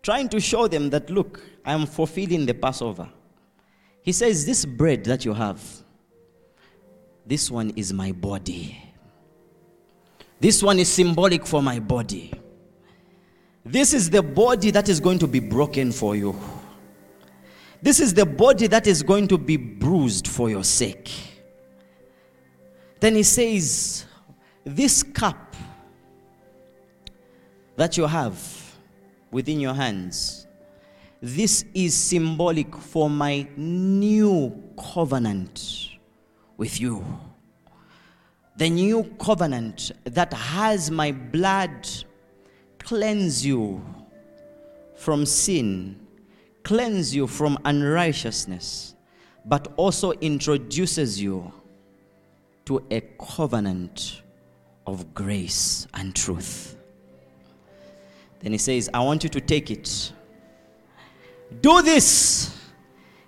trying 0.02 0.30
to 0.30 0.40
show 0.40 0.68
them 0.68 0.90
that, 0.92 1.10
look, 1.10 1.42
I 1.66 1.74
am 1.74 1.86
fulfilling 1.86 2.46
the 2.46 2.54
Passover. 2.54 3.10
He 4.02 4.12
says, 4.12 4.46
This 4.46 4.66
bread 4.66 5.04
that 5.06 5.26
you 5.26 5.34
have, 5.34 5.62
this 7.26 7.52
one 7.52 7.72
is 7.76 7.92
my 7.92 8.12
body. 8.12 8.82
This 10.40 10.62
one 10.62 10.80
is 10.80 10.88
symbolic 10.88 11.46
for 11.46 11.62
my 11.62 11.80
body. 11.80 12.32
This 13.66 13.94
is 13.94 14.10
the 14.10 14.22
body 14.22 14.72
that 14.72 14.88
is 14.88 15.00
going 15.02 15.20
to 15.20 15.28
be 15.28 15.40
broken 15.40 15.92
for 15.92 16.16
you. 16.16 16.40
This 17.82 18.00
is 18.00 18.14
the 18.14 18.26
body 18.26 18.68
that 18.68 18.88
is 18.88 19.04
going 19.04 19.28
to 19.28 19.38
be 19.38 19.58
bruised 19.58 20.28
for 20.28 20.50
your 20.50 20.64
sake. 20.64 21.12
Then 23.00 23.16
he 23.16 23.24
says, 23.24 24.06
This 24.64 25.04
cup 25.04 25.56
that 27.76 27.98
you 27.98 28.08
have 28.08 28.40
within 29.32 29.60
your 29.60 29.74
hands, 29.74 30.48
this 31.22 31.66
is 31.74 31.96
symbolic 31.96 32.76
for 32.76 33.10
my 33.10 33.48
new 33.56 34.64
covenant 34.94 35.90
with 36.58 36.80
you. 36.80 37.06
The 38.58 38.70
new 38.70 39.04
covenant 39.20 39.92
that 40.04 40.34
has 40.34 40.90
my 40.90 41.12
blood 41.12 41.88
cleanse 42.80 43.46
you 43.46 43.84
from 44.96 45.26
sin, 45.28 46.00
cleanse 46.64 47.16
you 47.16 47.28
from 47.28 47.60
unrighteousness, 47.66 48.96
but 49.46 49.72
also 49.78 50.12
introduces 50.14 51.22
you 51.22 51.54
to 52.68 52.84
a 52.92 53.00
covenant 53.18 54.22
of 54.86 55.14
grace 55.14 55.88
and 55.94 56.14
truth. 56.14 56.76
Then 58.42 58.52
he 58.52 58.58
says, 58.58 58.90
I 58.94 59.00
want 59.00 59.24
you 59.24 59.30
to 59.30 59.40
take 59.40 59.72
it. 59.72 60.12
Do 61.62 61.82
this 61.82 62.54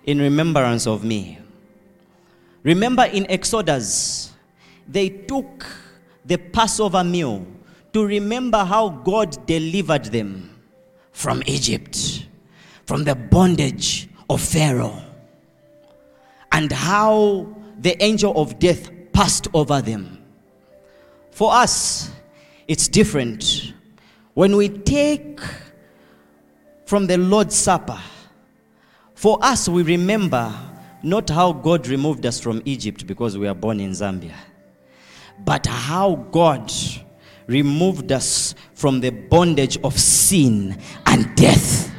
in 0.04 0.18
remembrance 0.18 0.86
of 0.86 1.04
me. 1.04 1.38
Remember 2.64 3.04
in 3.04 3.30
Exodus, 3.30 4.34
they 4.86 5.08
took 5.08 5.64
the 6.26 6.36
Passover 6.36 7.02
meal 7.02 7.46
to 7.94 8.04
remember 8.04 8.62
how 8.62 8.90
God 8.90 9.46
delivered 9.46 10.04
them 10.04 10.54
from 11.12 11.42
Egypt, 11.46 12.26
from 12.84 13.04
the 13.04 13.14
bondage 13.14 14.06
of 14.28 14.42
Pharaoh, 14.42 15.02
and 16.52 16.70
how 16.70 17.48
the 17.78 18.00
angel 18.04 18.38
of 18.38 18.58
death 18.58 18.90
passed 19.20 19.48
over 19.52 19.82
them. 19.82 20.16
For 21.30 21.52
us, 21.52 22.10
it's 22.66 22.88
different. 22.88 23.74
When 24.32 24.56
we 24.56 24.70
take 24.70 25.40
from 26.86 27.06
the 27.06 27.18
Lord's 27.18 27.54
Supper, 27.54 28.00
for 29.14 29.38
us, 29.42 29.68
we 29.68 29.82
remember 29.82 30.50
not 31.02 31.28
how 31.28 31.52
God 31.52 31.86
removed 31.86 32.24
us 32.24 32.40
from 32.40 32.62
Egypt 32.64 33.06
because 33.06 33.36
we 33.36 33.46
are 33.46 33.54
born 33.54 33.78
in 33.78 33.90
Zambia, 33.90 34.36
but 35.44 35.66
how 35.66 36.14
God 36.30 36.72
removed 37.46 38.12
us 38.12 38.54
from 38.72 39.00
the 39.00 39.10
bondage 39.10 39.76
of 39.84 40.00
sin 40.00 40.78
and 41.04 41.36
death 41.36 41.92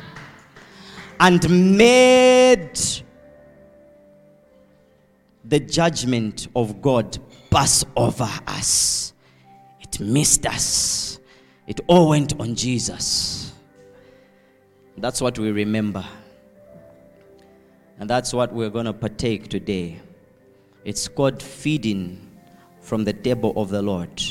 and 1.20 1.78
made 1.78 2.80
the 5.52 5.60
judgment 5.60 6.48
of 6.56 6.82
God 6.82 7.20
pass 7.50 7.84
over 7.98 8.30
us. 8.48 9.12
It 9.82 10.00
missed 10.00 10.46
us. 10.46 11.20
It 11.68 11.82
all 11.88 12.08
went 12.08 12.40
on 12.40 12.56
Jesus. 12.56 13.52
That's 14.98 15.20
what 15.20 15.38
we 15.38 15.52
remember. 15.52 16.06
And 18.00 18.10
that's 18.10 18.34
what 18.34 18.54
we're 18.54 18.70
going 18.70 18.86
to 18.86 18.94
partake 18.94 19.50
today. 19.50 20.00
It's 20.86 21.10
called 21.10 21.44
feeding 21.44 22.32
from 22.80 23.04
the 23.04 23.12
table 23.12 23.52
of 23.58 23.72
the 23.72 23.82
Lord, 23.82 24.24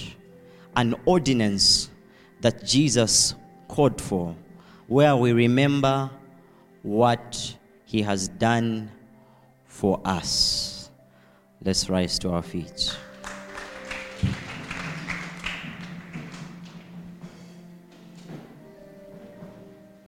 an 0.75 0.95
ordinance 1.05 1.91
that 2.41 2.65
Jesus 2.65 3.35
called 3.69 4.01
for, 4.01 4.35
where 4.87 5.15
we 5.17 5.35
remember 5.35 6.09
what 6.83 7.55
he 7.85 8.01
has 8.01 8.27
done 8.27 8.91
for 9.67 10.01
us. 10.03 10.80
Let's 11.63 11.91
rise 11.91 12.19
to 12.21 12.31
our 12.31 12.43
feet. 12.43 12.97